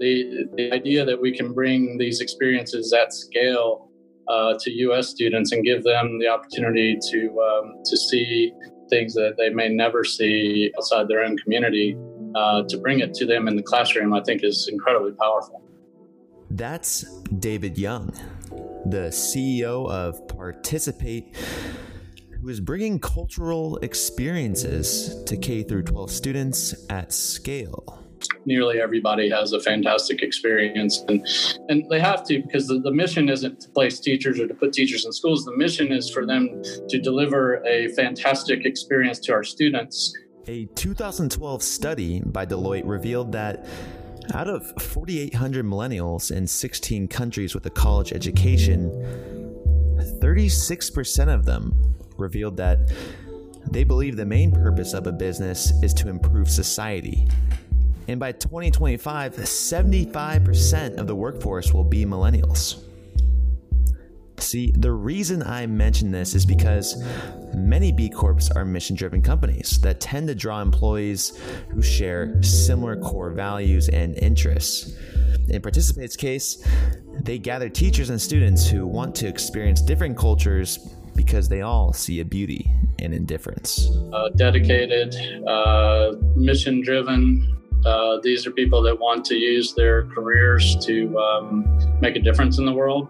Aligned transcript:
the, 0.00 0.46
the 0.56 0.72
idea 0.72 1.04
that 1.04 1.20
we 1.20 1.36
can 1.36 1.52
bring 1.52 1.98
these 1.98 2.20
experiences 2.20 2.92
at 2.92 3.12
scale 3.12 3.88
uh, 4.28 4.54
to 4.60 4.70
U.S. 4.70 5.08
students 5.08 5.52
and 5.52 5.64
give 5.64 5.82
them 5.84 6.18
the 6.18 6.28
opportunity 6.28 6.98
to 7.10 7.40
um, 7.40 7.82
to 7.84 7.96
see 7.96 8.52
things 8.90 9.14
that 9.14 9.34
they 9.36 9.50
may 9.50 9.68
never 9.68 10.04
see 10.04 10.70
outside 10.78 11.08
their 11.08 11.22
own 11.22 11.36
community, 11.38 11.96
uh, 12.34 12.62
to 12.68 12.78
bring 12.78 13.00
it 13.00 13.14
to 13.14 13.26
them 13.26 13.48
in 13.48 13.56
the 13.56 13.62
classroom, 13.62 14.14
I 14.14 14.22
think 14.22 14.42
is 14.44 14.68
incredibly 14.70 15.12
powerful. 15.12 15.62
That's 16.50 17.04
David 17.38 17.76
Young, 17.76 18.12
the 18.86 19.08
CEO 19.10 19.88
of 19.90 20.26
Participate, 20.28 21.36
who 22.40 22.48
is 22.48 22.60
bringing 22.60 22.98
cultural 22.98 23.76
experiences 23.78 25.22
to 25.24 25.36
K 25.36 25.62
through 25.62 25.82
12 25.82 26.10
students 26.10 26.86
at 26.88 27.12
scale 27.12 28.07
nearly 28.44 28.80
everybody 28.80 29.28
has 29.30 29.52
a 29.52 29.60
fantastic 29.60 30.22
experience 30.22 31.04
and 31.08 31.26
and 31.68 31.88
they 31.90 32.00
have 32.00 32.24
to 32.24 32.42
because 32.42 32.66
the, 32.66 32.78
the 32.80 32.90
mission 32.90 33.28
isn't 33.28 33.60
to 33.60 33.68
place 33.70 34.00
teachers 34.00 34.40
or 34.40 34.46
to 34.46 34.54
put 34.54 34.72
teachers 34.72 35.04
in 35.04 35.12
schools. 35.12 35.44
The 35.44 35.56
mission 35.56 35.92
is 35.92 36.10
for 36.10 36.26
them 36.26 36.62
to 36.88 36.98
deliver 36.98 37.64
a 37.66 37.88
fantastic 37.88 38.64
experience 38.64 39.18
to 39.20 39.32
our 39.32 39.44
students. 39.44 40.14
A 40.46 40.64
2012 40.76 41.62
study 41.62 42.20
by 42.24 42.46
deloitte 42.46 42.84
revealed 42.86 43.32
that 43.32 43.66
out 44.34 44.48
of 44.48 44.72
4800 44.80 45.64
millennials 45.64 46.30
in 46.30 46.46
16 46.46 47.08
countries 47.08 47.54
with 47.54 47.64
a 47.66 47.70
college 47.70 48.12
education 48.12 48.90
36% 50.20 51.34
of 51.34 51.44
them 51.44 51.72
revealed 52.16 52.56
that 52.56 52.78
they 53.70 53.84
believe 53.84 54.16
the 54.16 54.26
main 54.26 54.50
purpose 54.50 54.94
of 54.94 55.06
a 55.06 55.12
business 55.12 55.72
is 55.82 55.92
to 55.94 56.08
improve 56.08 56.48
society 56.48 57.28
and 58.08 58.18
by 58.18 58.32
2025, 58.32 59.34
75% 59.34 60.96
of 60.96 61.06
the 61.06 61.14
workforce 61.14 61.72
will 61.72 61.84
be 61.84 62.06
millennials. 62.06 62.82
See, 64.38 64.70
the 64.70 64.92
reason 64.92 65.42
I 65.42 65.66
mention 65.66 66.10
this 66.10 66.34
is 66.34 66.46
because 66.46 67.04
many 67.54 67.92
B 67.92 68.08
Corps 68.08 68.50
are 68.56 68.64
mission 68.64 68.96
driven 68.96 69.20
companies 69.20 69.78
that 69.82 70.00
tend 70.00 70.28
to 70.28 70.34
draw 70.34 70.62
employees 70.62 71.38
who 71.70 71.82
share 71.82 72.42
similar 72.42 72.96
core 72.96 73.30
values 73.30 73.88
and 73.90 74.16
interests. 74.16 74.96
In 75.48 75.60
Participate's 75.60 76.16
case, 76.16 76.66
they 77.20 77.38
gather 77.38 77.68
teachers 77.68 78.10
and 78.10 78.20
students 78.20 78.66
who 78.66 78.86
want 78.86 79.14
to 79.16 79.26
experience 79.26 79.82
different 79.82 80.16
cultures 80.16 80.78
because 81.14 81.48
they 81.48 81.62
all 81.62 81.92
see 81.92 82.20
a 82.20 82.24
beauty 82.24 82.70
in 83.00 83.12
indifference. 83.12 83.90
Uh, 84.12 84.28
dedicated, 84.36 85.14
uh, 85.48 86.12
mission 86.36 86.80
driven, 86.80 87.57
uh, 87.84 88.18
these 88.22 88.46
are 88.46 88.50
people 88.50 88.82
that 88.82 88.98
want 88.98 89.24
to 89.26 89.36
use 89.36 89.74
their 89.74 90.06
careers 90.06 90.76
to 90.84 91.16
um, 91.18 92.00
make 92.00 92.16
a 92.16 92.20
difference 92.20 92.58
in 92.58 92.66
the 92.66 92.72
world. 92.72 93.08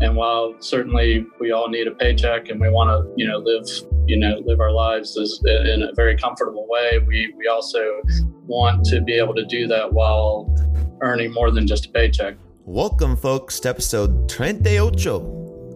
And 0.00 0.16
while 0.16 0.54
certainly 0.58 1.24
we 1.40 1.52
all 1.52 1.68
need 1.68 1.86
a 1.86 1.92
paycheck 1.92 2.48
and 2.48 2.60
we 2.60 2.68
want 2.68 2.90
to, 2.90 3.12
you 3.16 3.26
know, 3.26 3.38
live, 3.38 3.66
you 4.06 4.18
know, 4.18 4.42
live 4.44 4.60
our 4.60 4.72
lives 4.72 5.16
as, 5.16 5.40
in 5.44 5.82
a 5.82 5.94
very 5.94 6.16
comfortable 6.18 6.66
way, 6.68 6.98
we 7.06 7.32
we 7.38 7.46
also 7.46 8.02
want 8.46 8.84
to 8.86 9.00
be 9.00 9.14
able 9.14 9.34
to 9.34 9.44
do 9.44 9.66
that 9.68 9.92
while 9.92 10.52
earning 11.00 11.32
more 11.32 11.50
than 11.50 11.66
just 11.66 11.86
a 11.86 11.88
paycheck. 11.90 12.36
Welcome, 12.64 13.16
folks, 13.16 13.60
to 13.60 13.68
episode 13.68 14.30
38, 14.30 15.00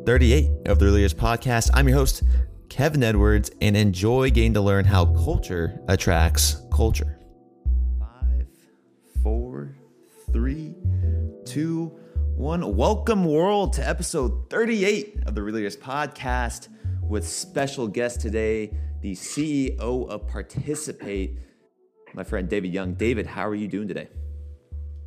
38 0.04 0.50
of 0.66 0.78
the 0.78 0.84
Real 0.84 0.94
Leaders 0.94 1.14
Podcast. 1.14 1.70
I'm 1.72 1.88
your 1.88 1.98
host, 1.98 2.24
Kevin 2.68 3.04
Edwards, 3.04 3.50
and 3.60 3.76
enjoy 3.76 4.30
getting 4.30 4.54
to 4.54 4.60
learn 4.60 4.84
how 4.84 5.06
culture 5.06 5.80
attracts 5.86 6.56
culture 6.72 7.17
three, 10.32 10.74
two, 11.44 11.92
one. 12.36 12.76
Welcome, 12.76 13.24
world, 13.24 13.72
to 13.74 13.88
episode 13.88 14.50
38 14.50 15.22
of 15.26 15.34
the 15.34 15.42
Real 15.42 15.56
Leaders 15.56 15.76
podcast 15.76 16.68
with 17.02 17.26
special 17.26 17.88
guest 17.88 18.20
today, 18.20 18.70
the 19.00 19.12
CEO 19.12 19.78
of 19.80 20.28
Participate, 20.28 21.38
my 22.12 22.24
friend 22.24 22.48
David 22.48 22.72
Young. 22.74 22.94
David, 22.94 23.26
how 23.26 23.48
are 23.48 23.54
you 23.54 23.68
doing 23.68 23.88
today? 23.88 24.08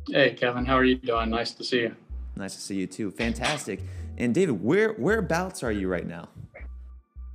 Hey, 0.08 0.34
Kevin, 0.34 0.64
how 0.64 0.76
are 0.76 0.84
you 0.84 0.96
doing? 0.96 1.30
Nice 1.30 1.52
to 1.52 1.64
see 1.64 1.82
you. 1.82 1.96
Nice 2.34 2.54
to 2.56 2.60
see 2.60 2.76
you 2.76 2.86
too. 2.88 3.12
Fantastic. 3.12 3.80
And 4.18 4.34
David, 4.34 4.62
where 4.62 4.92
whereabouts 4.94 5.62
are 5.62 5.72
you 5.72 5.88
right 5.88 6.06
now? 6.06 6.28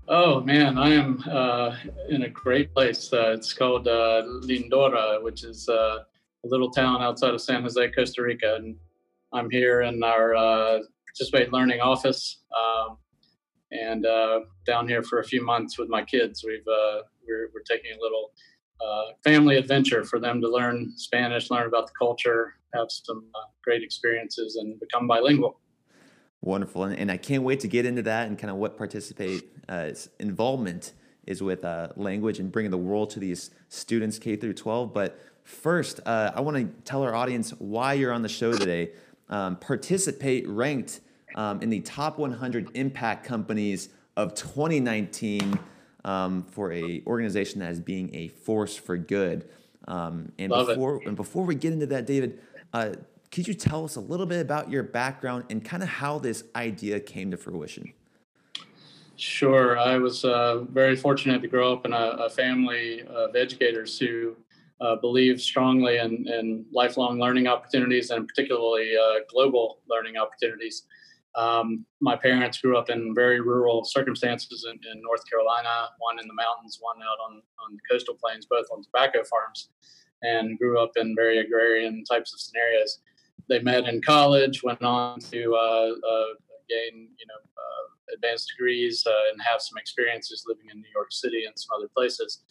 Oh 0.10 0.42
man, 0.42 0.78
I 0.78 0.90
am 0.90 1.24
uh, 1.30 1.76
in 2.10 2.24
a 2.24 2.30
great 2.30 2.74
place. 2.74 3.12
Uh, 3.12 3.32
it's 3.32 3.54
called 3.54 3.88
uh, 3.88 4.24
Lindora, 4.42 5.22
which 5.22 5.44
is 5.44 5.68
uh, 5.70 6.04
a 6.46 6.48
little 6.48 6.72
town 6.72 7.02
outside 7.02 7.34
of 7.34 7.42
San 7.42 7.64
Jose, 7.64 7.92
Costa 7.92 8.22
Rica, 8.22 8.56
and 8.56 8.76
I'm 9.34 9.50
here 9.50 9.82
in 9.82 10.04
our 10.04 10.36
uh, 10.36 10.80
participate 11.08 11.52
learning 11.52 11.82
office, 11.82 12.42
um, 12.58 12.98
and 13.72 14.06
uh, 14.06 14.42
down 14.66 14.88
here 14.88 15.04
for 15.04 15.20
a 15.20 15.24
few 15.24 15.44
months 15.44 15.78
with 15.78 15.90
my 15.90 16.04
kids. 16.04 16.44
We've 16.46 16.68
uh, 16.68 17.02
we're, 17.28 17.50
we're 17.54 17.64
taking 17.70 17.92
a 17.92 18.02
little 18.02 18.32
uh, 18.82 19.14
family 19.24 19.58
adventure 19.58 20.04
for 20.04 20.20
them 20.20 20.40
to 20.42 20.50
learn 20.50 20.94
Spanish, 20.96 21.50
learn 21.50 21.68
about 21.68 21.88
the 21.88 21.94
culture, 21.98 22.54
have 22.74 22.88
some 22.90 23.26
uh, 23.36 23.48
great 23.64 23.84
experiences, 23.84 24.56
and 24.56 24.80
become 24.80 25.08
bilingual. 25.08 25.60
Wonderful, 26.42 26.84
and, 26.84 26.98
and 26.98 27.12
I 27.12 27.18
can't 27.18 27.44
wait 27.44 27.60
to 27.62 27.68
get 27.68 27.86
into 27.86 28.04
that 28.04 28.28
and 28.28 28.38
kind 28.38 28.52
of 28.52 28.58
what 28.58 28.78
participate 28.78 29.50
uh, 29.68 29.90
involvement 30.20 30.94
is 31.26 31.44
with 31.44 31.66
language 31.98 32.40
and 32.40 32.50
bringing 32.54 32.72
the 32.72 32.78
world 32.78 33.10
to 33.10 33.20
these 33.20 33.50
students 33.68 34.18
K 34.18 34.38
through 34.38 34.54
12, 34.54 34.94
but 34.94 35.20
First, 35.48 36.02
uh, 36.06 36.32
I 36.36 36.42
want 36.42 36.58
to 36.58 36.66
tell 36.84 37.04
our 37.04 37.16
audience 37.16 37.52
why 37.52 37.94
you're 37.94 38.12
on 38.12 38.22
the 38.22 38.28
show 38.28 38.52
today. 38.52 38.92
Um, 39.30 39.56
participate 39.56 40.46
ranked 40.46 41.00
um, 41.36 41.62
in 41.62 41.70
the 41.70 41.80
top 41.80 42.20
100 42.20 42.72
impact 42.74 43.26
companies 43.26 43.88
of 44.18 44.36
2019 44.36 45.58
um, 46.04 46.44
for 46.44 46.74
a 46.74 47.02
organization 47.08 47.62
that 47.62 47.72
is 47.72 47.80
being 47.80 48.14
a 48.14 48.28
force 48.28 48.76
for 48.76 48.98
good. 48.98 49.48
Um, 49.88 50.34
and 50.38 50.52
Love 50.52 50.68
before 50.68 50.98
it. 50.98 51.08
and 51.08 51.16
before 51.16 51.46
we 51.46 51.56
get 51.56 51.72
into 51.72 51.86
that, 51.88 52.06
David, 52.06 52.42
uh, 52.74 52.96
could 53.32 53.48
you 53.48 53.54
tell 53.54 53.86
us 53.86 53.96
a 53.96 54.02
little 54.02 54.26
bit 54.26 54.42
about 54.42 54.70
your 54.70 54.84
background 54.84 55.46
and 55.50 55.64
kind 55.64 55.82
of 55.82 55.88
how 55.88 56.20
this 56.20 56.44
idea 56.58 57.00
came 57.00 57.32
to 57.32 57.38
fruition? 57.38 57.94
Sure. 59.16 59.80
I 59.80 59.98
was 59.98 60.26
uh, 60.26 60.66
very 60.70 60.98
fortunate 60.98 61.42
to 61.42 61.48
grow 61.48 61.72
up 61.72 61.86
in 61.86 61.94
a, 61.94 62.18
a 62.20 62.30
family 62.30 63.04
of 63.04 63.38
educators 63.38 63.98
who 63.98 64.36
uh, 64.80 64.96
believe 64.96 65.42
strongly 65.42 65.98
in, 65.98 66.28
in, 66.28 66.66
lifelong 66.72 67.20
learning 67.20 67.48
opportunities 67.48 68.12
and 68.12 68.28
particularly 68.28 68.94
uh, 68.96 69.20
global 69.30 69.80
learning 69.90 70.18
opportunities. 70.18 70.84
Um, 71.36 71.86
my 72.00 72.16
parents 72.16 72.60
grew 72.60 72.78
up 72.78 72.90
in 72.90 73.14
very 73.14 73.42
rural 73.42 73.84
circumstances 73.84 74.66
in, 74.70 74.80
in, 74.92 75.02
North 75.02 75.22
Carolina, 75.30 75.90
one 76.00 76.20
in 76.20 76.28
the 76.28 76.34
mountains, 76.34 76.78
one 76.82 76.98
out 76.98 77.20
on, 77.28 77.42
on 77.64 77.76
the 77.76 77.80
coastal 77.90 78.16
plains, 78.16 78.48
both 78.50 78.66
on 78.72 78.84
tobacco 78.84 79.24
farms, 79.24 79.70
and 80.24 80.58
grew 80.58 80.80
up 80.80 80.92
in 80.96 81.16
very 81.16 81.40
agrarian 81.40 82.04
types 82.04 82.34
of 82.34 82.40
scenarios. 82.40 83.00
They 83.50 83.60
met 83.60 83.86
in 83.86 84.02
college, 84.02 84.64
went 84.64 84.82
on 84.84 85.20
to 85.32 85.56
uh, 85.56 85.92
uh 85.94 86.34
gain, 86.70 87.08
you 87.18 87.26
know, 87.28 87.40
uh, 87.40 88.14
advanced 88.16 88.52
degrees 88.56 89.04
uh, 89.08 89.32
and 89.32 89.42
have 89.42 89.62
some 89.62 89.78
experiences 89.78 90.44
living 90.48 90.66
in 90.72 90.82
New 90.82 90.90
York 90.94 91.12
City 91.12 91.46
and 91.46 91.58
some 91.58 91.78
other 91.78 91.88
places 91.96 92.42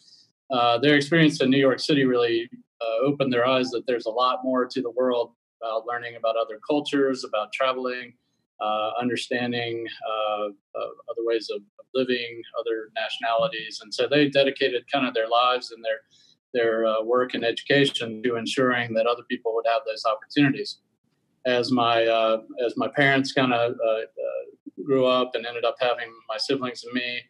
uh, 0.49 0.77
their 0.77 0.95
experience 0.95 1.41
in 1.41 1.49
New 1.49 1.57
York 1.57 1.79
City 1.79 2.05
really 2.05 2.49
uh, 2.81 3.05
opened 3.05 3.33
their 3.33 3.45
eyes 3.45 3.69
that 3.71 3.85
there's 3.87 4.05
a 4.05 4.11
lot 4.11 4.39
more 4.43 4.65
to 4.65 4.81
the 4.81 4.91
world 4.91 5.31
about 5.61 5.85
learning 5.87 6.15
about 6.15 6.35
other 6.37 6.59
cultures, 6.67 7.23
about 7.23 7.51
traveling, 7.51 8.13
uh, 8.61 8.91
understanding 8.99 9.85
uh, 10.07 10.45
other 10.75 11.23
ways 11.25 11.49
of, 11.53 11.61
living, 11.93 12.41
other 12.59 12.91
nationalities, 12.95 13.79
and 13.81 13.91
so 13.91 14.07
they 14.07 14.29
dedicated 14.29 14.83
kind 14.91 15.07
of 15.07 15.13
their 15.15 15.27
lives 15.27 15.71
and 15.71 15.83
their 15.83 16.01
their 16.53 16.85
uh, 16.85 17.01
work 17.01 17.33
and 17.33 17.43
education 17.43 18.21
to 18.21 18.35
ensuring 18.35 18.93
that 18.93 19.07
other 19.07 19.23
people 19.31 19.55
would 19.55 19.65
have 19.65 19.81
those 19.87 20.03
opportunities. 20.05 20.79
As 21.47 21.71
my 21.71 22.03
as 22.63 22.75
my 22.75 22.87
parents 22.89 23.31
kind 23.31 23.53
of 23.53 23.75
grew 24.85 25.07
up 25.07 25.33
and 25.33 25.45
ended 25.45 25.65
up 25.65 25.77
having 25.79 26.11
my 26.29 26.37
siblings 26.37 26.83
and 26.83 26.93
me, 26.93 27.21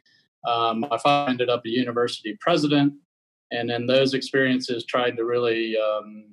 um, 0.46 0.80
my 0.82 0.98
father 0.98 1.30
ended 1.30 1.50
up 1.50 1.62
a 1.66 1.70
university 1.70 2.36
president 2.42 2.94
and 3.52 3.70
then 3.70 3.86
those 3.86 4.14
experiences 4.14 4.86
tried 4.86 5.16
to 5.18 5.24
really 5.24 5.76
um, 5.78 6.26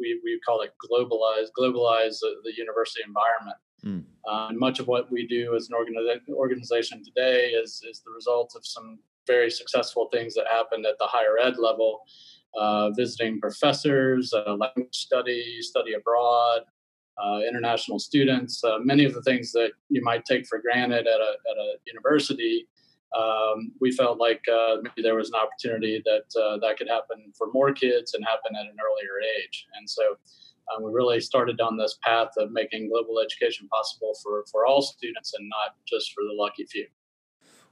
we, 0.00 0.20
we 0.24 0.40
call 0.46 0.60
it 0.60 0.72
globalize 0.90 1.48
globalize 1.58 2.18
the, 2.20 2.34
the 2.44 2.52
university 2.56 3.02
environment 3.06 3.56
mm. 3.84 4.04
uh, 4.28 4.48
and 4.48 4.58
much 4.58 4.78
of 4.78 4.86
what 4.86 5.10
we 5.10 5.26
do 5.26 5.54
as 5.54 5.68
an 5.68 5.76
organi- 5.76 6.34
organization 6.34 7.02
today 7.04 7.48
is, 7.48 7.82
is 7.90 8.02
the 8.04 8.12
result 8.12 8.52
of 8.56 8.64
some 8.64 8.98
very 9.26 9.50
successful 9.50 10.08
things 10.12 10.34
that 10.34 10.46
happened 10.50 10.86
at 10.86 10.98
the 10.98 11.06
higher 11.06 11.38
ed 11.38 11.56
level 11.58 12.02
uh, 12.58 12.90
visiting 12.90 13.40
professors 13.40 14.32
uh, 14.32 14.54
language 14.54 14.94
study 14.94 15.60
study 15.60 15.94
abroad 15.94 16.62
uh, 17.22 17.40
international 17.48 17.98
students 17.98 18.62
uh, 18.64 18.78
many 18.78 19.04
of 19.04 19.14
the 19.14 19.22
things 19.22 19.50
that 19.52 19.70
you 19.88 20.02
might 20.02 20.24
take 20.24 20.46
for 20.46 20.58
granted 20.58 21.06
at 21.06 21.20
a, 21.20 21.34
at 21.50 21.56
a 21.56 21.74
university 21.86 22.66
um, 23.16 23.72
we 23.80 23.92
felt 23.92 24.18
like 24.18 24.42
uh, 24.52 24.76
maybe 24.82 25.02
there 25.02 25.14
was 25.14 25.28
an 25.28 25.36
opportunity 25.36 26.02
that 26.04 26.40
uh, 26.40 26.58
that 26.58 26.76
could 26.76 26.88
happen 26.88 27.32
for 27.36 27.48
more 27.52 27.72
kids 27.72 28.14
and 28.14 28.24
happen 28.24 28.56
at 28.56 28.66
an 28.66 28.76
earlier 28.84 29.20
age. 29.38 29.66
And 29.76 29.88
so 29.88 30.02
um, 30.72 30.82
we 30.82 30.92
really 30.92 31.20
started 31.20 31.60
on 31.60 31.76
this 31.76 31.98
path 32.02 32.30
of 32.38 32.50
making 32.50 32.88
global 32.88 33.20
education 33.20 33.68
possible 33.68 34.14
for, 34.22 34.44
for 34.50 34.66
all 34.66 34.82
students 34.82 35.34
and 35.38 35.48
not 35.48 35.76
just 35.86 36.12
for 36.12 36.22
the 36.24 36.34
lucky 36.34 36.64
few. 36.64 36.86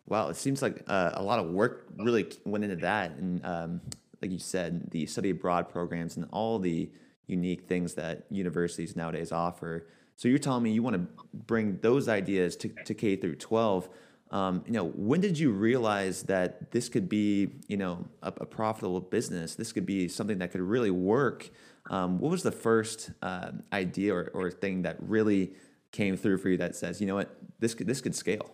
Wow, 0.07 0.29
it 0.29 0.37
seems 0.37 0.63
like 0.63 0.83
uh, 0.89 1.11
a 1.15 1.23
lot 1.23 1.39
of 1.39 1.51
work 1.51 1.87
really 1.97 2.27
went 2.45 2.65
into 2.65 2.77
that. 2.77 3.13
And 3.13 3.45
um, 3.45 3.81
like 4.21 4.31
you 4.31 4.39
said, 4.39 4.91
the 4.91 5.07
study 5.07 5.31
abroad 5.31 5.69
programs 5.69 6.17
and 6.17 6.27
all 6.33 6.59
the 6.59 6.91
unique 7.27 7.67
things 7.69 7.95
that 7.95 8.27
universities 8.31 8.97
nowadays 8.97 9.33
offer. 9.33 9.87
So 10.17 10.29
you're 10.29 10.39
telling 10.39 10.63
me 10.65 10.73
you 10.73 10.83
want 10.83 10.97
to 10.97 11.25
bring 11.33 11.79
those 11.79 12.09
ideas 12.09 12.57
to, 12.57 12.69
to 12.69 12.95
K 12.95 13.17
through 13.17 13.37
12. 13.37 13.89
Um, 14.33 14.65
you 14.67 14.73
know, 14.73 14.87
when 14.89 15.21
did 15.21 15.39
you 15.39 15.51
realize 15.51 16.23
that 16.25 16.71
this 16.71 16.89
could 16.89 17.09
be, 17.09 17.51
you 17.69 17.77
know, 17.77 18.09
a, 18.23 18.29
a 18.29 18.47
profitable 18.47 19.01
business? 19.01 19.55
This 19.55 19.73
could 19.73 19.85
be 19.85 20.09
something 20.09 20.39
that 20.39 20.53
could 20.53 20.63
really 20.63 20.91
work. 20.91 21.51
Um, 21.91 22.19
what 22.19 22.31
was 22.31 22.43
the 22.43 22.53
first 22.53 23.11
uh, 23.21 23.53
idea 23.73 24.15
or, 24.15 24.31
or 24.33 24.51
thing 24.51 24.83
that 24.83 24.97
really 25.01 25.53
came 25.91 26.17
through 26.17 26.39
for 26.39 26.49
you 26.49 26.57
that 26.57 26.75
says, 26.75 27.01
you 27.01 27.07
know 27.07 27.15
what, 27.15 27.37
this 27.61 27.75
could 27.75 27.87
this 27.87 28.01
could 28.01 28.15
scale? 28.15 28.51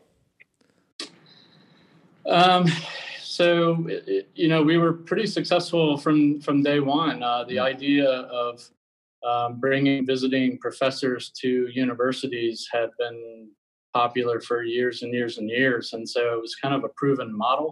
Um, 2.26 2.66
so 3.22 3.86
it, 3.88 4.28
you 4.34 4.48
know, 4.48 4.62
we 4.62 4.78
were 4.78 4.92
pretty 4.92 5.28
successful 5.28 5.96
from 5.96 6.40
from 6.40 6.62
day 6.62 6.80
one. 6.80 7.22
Uh, 7.22 7.44
the 7.44 7.56
mm. 7.56 7.62
idea 7.62 8.08
of 8.08 8.68
um, 9.24 9.60
bringing 9.60 10.04
visiting 10.04 10.58
professors 10.58 11.30
to 11.40 11.68
universities 11.72 12.68
had 12.72 12.90
been 12.98 13.48
popular 14.02 14.40
for 14.40 14.62
years 14.62 15.02
and 15.02 15.12
years 15.12 15.38
and 15.38 15.48
years, 15.50 15.92
and 15.92 16.08
so 16.08 16.20
it 16.34 16.40
was 16.40 16.54
kind 16.54 16.74
of 16.74 16.84
a 16.84 16.92
proven 17.00 17.30
model. 17.36 17.70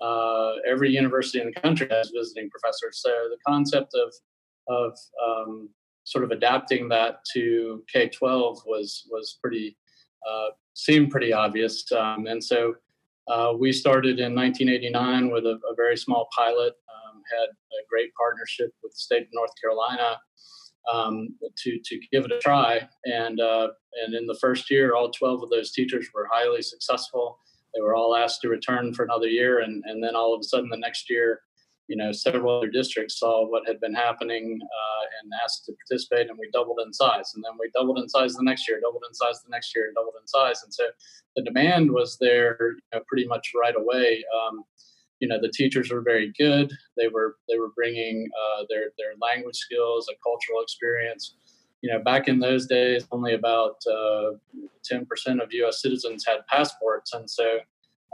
Uh, 0.00 0.52
every 0.72 0.90
university 0.90 1.40
in 1.40 1.46
the 1.50 1.60
country 1.60 1.88
has 1.90 2.12
visiting 2.14 2.50
professors, 2.50 3.00
so 3.04 3.10
the 3.34 3.38
concept 3.50 3.92
of 4.04 4.08
of 4.78 4.90
um, 5.26 5.70
sort 6.04 6.24
of 6.24 6.30
adapting 6.30 6.88
that 6.88 7.12
to 7.32 7.82
K 7.92 8.08
twelve 8.08 8.58
was 8.66 9.04
was 9.10 9.38
pretty 9.42 9.76
uh, 10.28 10.50
seemed 10.74 11.10
pretty 11.10 11.32
obvious, 11.32 11.74
um, 11.92 12.26
and 12.26 12.42
so 12.42 12.74
uh, 13.26 13.52
we 13.58 13.72
started 13.72 14.20
in 14.20 14.34
1989 14.34 15.30
with 15.30 15.46
a, 15.46 15.56
a 15.70 15.74
very 15.74 15.96
small 15.96 16.28
pilot, 16.36 16.74
um, 16.94 17.22
had 17.38 17.48
a 17.48 17.80
great 17.88 18.10
partnership 18.20 18.70
with 18.82 18.92
the 18.92 19.02
state 19.08 19.22
of 19.22 19.32
North 19.32 19.54
Carolina 19.58 20.18
um, 20.92 21.34
to, 21.58 21.78
to 21.84 22.00
give 22.12 22.24
it 22.24 22.32
a 22.32 22.38
try. 22.38 22.88
And, 23.04 23.40
uh, 23.40 23.68
and 24.04 24.14
in 24.14 24.26
the 24.26 24.38
first 24.40 24.70
year, 24.70 24.94
all 24.94 25.10
12 25.10 25.42
of 25.42 25.50
those 25.50 25.72
teachers 25.72 26.08
were 26.14 26.28
highly 26.30 26.62
successful. 26.62 27.38
They 27.74 27.80
were 27.80 27.94
all 27.94 28.16
asked 28.16 28.40
to 28.42 28.48
return 28.48 28.94
for 28.94 29.04
another 29.04 29.26
year. 29.26 29.60
And, 29.60 29.82
and 29.86 30.02
then 30.02 30.14
all 30.14 30.34
of 30.34 30.40
a 30.40 30.44
sudden, 30.44 30.70
the 30.70 30.76
next 30.76 31.10
year, 31.10 31.40
you 31.88 31.96
know, 31.96 32.12
several 32.12 32.56
other 32.56 32.70
districts 32.70 33.18
saw 33.18 33.46
what 33.46 33.66
had 33.66 33.80
been 33.80 33.94
happening 33.94 34.58
uh, 34.62 35.04
and 35.22 35.32
asked 35.44 35.66
to 35.66 35.72
participate, 35.72 36.30
and 36.30 36.38
we 36.38 36.48
doubled 36.50 36.80
in 36.84 36.92
size. 36.92 37.32
And 37.34 37.44
then 37.44 37.52
we 37.60 37.70
doubled 37.74 37.98
in 37.98 38.08
size 38.08 38.34
the 38.34 38.42
next 38.42 38.66
year, 38.66 38.80
doubled 38.80 39.04
in 39.06 39.14
size 39.14 39.42
the 39.42 39.50
next 39.50 39.74
year, 39.76 39.86
and 39.86 39.94
doubled 39.94 40.14
in 40.20 40.26
size. 40.26 40.62
And 40.64 40.72
so 40.72 40.84
the 41.36 41.42
demand 41.42 41.90
was 41.90 42.16
there 42.18 42.56
you 42.60 42.80
know, 42.94 43.00
pretty 43.06 43.26
much 43.26 43.52
right 43.54 43.76
away. 43.76 44.24
Um, 44.34 44.64
you 45.24 45.28
know, 45.28 45.40
the 45.40 45.48
teachers 45.48 45.90
were 45.90 46.02
very 46.02 46.34
good. 46.38 46.70
They 46.98 47.08
were 47.08 47.36
they 47.48 47.58
were 47.58 47.70
bringing 47.74 48.28
uh, 48.38 48.64
their 48.68 48.90
their 48.98 49.14
language 49.22 49.56
skills, 49.56 50.06
a 50.12 50.16
cultural 50.22 50.60
experience. 50.60 51.36
You 51.80 51.90
know, 51.90 51.98
back 51.98 52.28
in 52.28 52.38
those 52.38 52.66
days, 52.66 53.06
only 53.10 53.32
about 53.32 53.76
uh, 53.90 54.32
ten 54.84 55.00
uh, 55.00 55.04
percent 55.08 55.40
of 55.40 55.50
U.S. 55.50 55.80
citizens 55.80 56.26
had 56.28 56.46
passports, 56.46 57.14
and 57.14 57.28
so 57.28 57.60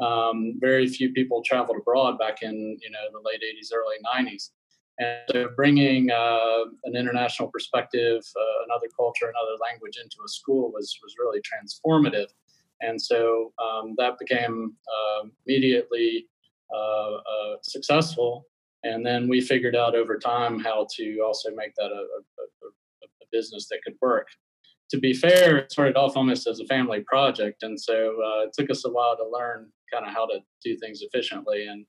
um, 0.01 0.55
very 0.61 0.87
few 0.87 1.12
people 1.12 1.43
traveled 1.43 1.79
abroad 1.79 2.17
back 2.17 2.43
in 2.43 2.79
you 2.81 2.91
know 2.93 3.05
the 3.13 3.29
late 3.29 3.43
80s, 3.43 3.75
early 3.75 3.97
90s. 4.06 4.51
And 4.99 5.19
so 5.33 5.49
bringing 5.56 6.13
uh, 6.13 6.63
an 6.85 6.95
international 6.95 7.49
perspective, 7.49 8.23
uh, 8.37 8.65
another 8.67 8.87
culture, 8.97 9.27
another 9.27 9.59
language 9.61 9.99
into 10.01 10.19
a 10.25 10.29
school 10.29 10.71
was 10.71 10.97
was 11.03 11.17
really 11.19 11.41
transformative. 11.41 12.29
And 12.83 13.03
so 13.03 13.53
um, 13.61 13.95
that 13.99 14.17
became 14.21 14.77
uh, 14.87 15.27
immediately 15.45 16.29
uh, 16.76 17.56
successful. 17.62 18.46
And 18.82 19.05
then 19.05 19.28
we 19.28 19.40
figured 19.40 19.76
out 19.76 19.94
over 19.94 20.19
time 20.19 20.58
how 20.58 20.87
to 20.96 21.20
also 21.20 21.50
make 21.55 21.75
that 21.76 21.90
a, 21.90 22.05
a, 22.64 22.67
a 22.67 23.26
business 23.31 23.69
that 23.69 23.81
could 23.84 23.96
work 24.00 24.28
to 24.90 24.99
be 24.99 25.14
fair, 25.14 25.58
it 25.58 25.72
started 25.72 25.96
off 25.96 26.17
almost 26.17 26.46
as 26.46 26.58
a 26.61 26.67
family 26.67 27.00
project, 27.00 27.62
and 27.62 27.81
so 27.81 27.94
uh, 27.94 28.44
it 28.44 28.52
took 28.52 28.70
us 28.70 28.84
a 28.84 28.90
while 28.90 29.17
to 29.17 29.25
learn 29.25 29.70
kind 29.93 30.05
of 30.05 30.12
how 30.12 30.26
to 30.26 30.40
do 30.64 30.76
things 30.76 31.00
efficiently. 31.02 31.67
And 31.69 31.87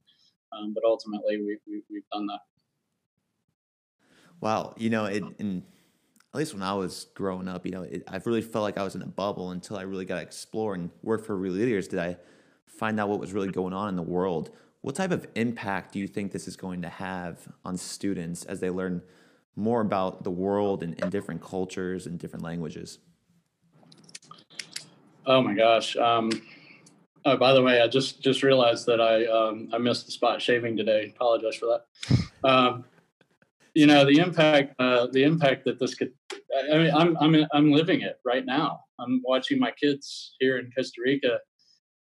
um, 0.54 0.74
but 0.74 0.84
ultimately, 0.86 1.38
we, 1.38 1.58
we 1.68 1.82
we've 1.90 2.08
done 2.14 2.28
that. 2.28 2.40
Wow, 4.40 4.74
you 4.78 4.90
know, 4.90 5.06
it, 5.06 5.24
in, 5.40 5.64
at 6.34 6.38
least 6.38 6.54
when 6.54 6.64
I 6.64 6.74
was 6.74 7.08
growing 7.16 7.48
up, 7.48 7.66
you 7.66 7.72
know, 7.72 7.84
it, 7.84 8.04
I 8.08 8.20
really 8.26 8.42
felt 8.42 8.64
like 8.64 8.78
I 8.78 8.84
was 8.84 8.96
in 8.96 9.02
a 9.02 9.08
bubble 9.08 9.52
until 9.52 9.78
I 9.78 9.82
really 9.82 10.06
got 10.06 10.16
to 10.16 10.22
explore 10.22 10.76
and 10.76 10.90
work 11.02 11.26
for 11.26 11.36
real 11.36 11.54
leaders. 11.54 11.88
Did 11.88 12.00
I 12.00 12.18
find 12.68 13.00
out 13.00 13.10
what 13.10 13.20
was 13.20 13.34
really 13.34 13.50
going 13.50 13.74
on 13.74 13.90
in 13.90 13.96
the 13.96 14.02
world? 14.04 14.52
What 14.82 14.96
type 14.96 15.12
of 15.12 15.28
impact 15.36 15.94
do 15.94 16.00
you 16.00 16.08
think 16.08 16.32
this 16.32 16.48
is 16.48 16.56
going 16.56 16.82
to 16.82 16.90
have 16.90 17.48
on 17.64 17.78
students 17.78 18.44
as 18.46 18.60
they 18.60 18.70
learn 18.70 19.04
more 19.56 19.82
about 19.82 20.24
the 20.24 20.32
world 20.32 20.82
and, 20.82 21.00
and 21.02 21.12
different 21.12 21.42
cultures 21.42 22.08
and 22.08 22.18
different 22.18 22.44
languages? 22.44 22.98
Oh 25.26 25.42
my 25.42 25.54
gosh. 25.54 25.96
Um, 25.96 26.32
oh, 27.26 27.38
by 27.38 27.54
the 27.54 27.62
way, 27.62 27.80
I 27.82 27.88
just 27.88 28.22
just 28.22 28.42
realized 28.42 28.88
that 28.88 29.00
I 29.00 29.26
um, 29.26 29.70
I 29.72 29.78
missed 29.78 30.08
the 30.08 30.12
spot 30.12 30.42
shaving 30.42 30.76
today. 30.76 31.14
Apologize 31.16 31.56
for 31.56 31.68
that. 31.68 32.28
Um, 32.44 32.86
you 33.76 33.86
know 33.86 34.04
the 34.04 34.18
impact 34.18 34.74
uh, 34.80 35.08
the 35.12 35.24
impact 35.24 35.66
that 35.66 35.80
this 35.80 35.94
could. 35.94 36.12
I 36.72 36.78
mean, 36.78 36.92
I'm 36.92 37.16
I'm 37.18 37.46
I'm 37.54 37.72
living 37.72 38.02
it 38.02 38.20
right 38.26 38.46
now. 38.46 38.80
I'm 39.00 39.22
watching 39.24 39.60
my 39.60 39.72
kids 39.72 40.36
here 40.40 40.58
in 40.58 40.72
Costa 40.76 41.02
Rica. 41.06 41.40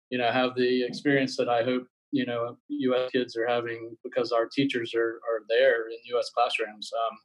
You 0.09 0.19
know, 0.19 0.33
have 0.33 0.55
the 0.57 0.83
experience 0.83 1.37
that 1.37 1.49
I 1.49 1.63
hope 1.63 1.87
you 2.13 2.27
know 2.27 2.57
U.S. 2.69 3.11
kids 3.11 3.37
are 3.37 3.47
having 3.47 3.97
because 4.05 4.33
our 4.33 4.47
teachers 4.47 4.95
are 4.95 5.21
are 5.29 5.43
there 5.49 5.89
in 5.89 5.97
U.S. 6.07 6.31
classrooms. 6.31 6.91
Um, 6.93 7.19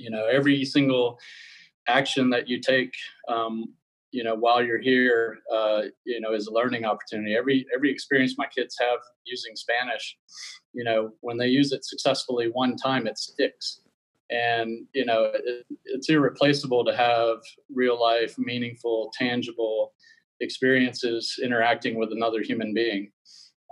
you 0.00 0.10
know 0.10 0.26
every 0.26 0.64
single 0.64 1.18
action 1.88 2.30
that 2.30 2.48
you 2.48 2.60
take 2.60 2.92
um, 3.28 3.66
you 4.10 4.24
know 4.24 4.34
while 4.34 4.64
you're 4.64 4.80
here 4.80 5.38
uh, 5.54 5.82
you 6.04 6.20
know 6.20 6.32
is 6.32 6.46
a 6.46 6.52
learning 6.52 6.84
opportunity 6.84 7.36
every 7.36 7.66
every 7.74 7.90
experience 7.90 8.34
my 8.38 8.46
kids 8.46 8.76
have 8.80 8.98
using 9.24 9.54
spanish 9.54 10.16
you 10.72 10.82
know 10.82 11.12
when 11.20 11.36
they 11.36 11.48
use 11.48 11.72
it 11.72 11.84
successfully 11.84 12.48
one 12.52 12.76
time 12.76 13.06
it 13.06 13.18
sticks 13.18 13.82
and 14.30 14.86
you 14.94 15.04
know 15.04 15.30
it, 15.34 15.66
it's 15.84 16.08
irreplaceable 16.08 16.84
to 16.84 16.96
have 16.96 17.38
real 17.72 18.00
life 18.00 18.36
meaningful 18.38 19.12
tangible 19.16 19.92
experiences 20.40 21.38
interacting 21.42 21.98
with 21.98 22.12
another 22.12 22.40
human 22.40 22.72
being 22.72 23.10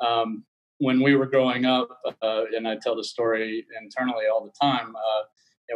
um, 0.06 0.44
when 0.78 1.02
we 1.02 1.16
were 1.16 1.26
growing 1.26 1.64
up 1.64 1.88
uh, 2.22 2.42
and 2.56 2.66
i 2.68 2.76
tell 2.76 2.96
the 2.96 3.04
story 3.04 3.66
internally 3.82 4.24
all 4.32 4.44
the 4.44 4.52
time 4.60 4.94
uh, 4.96 5.22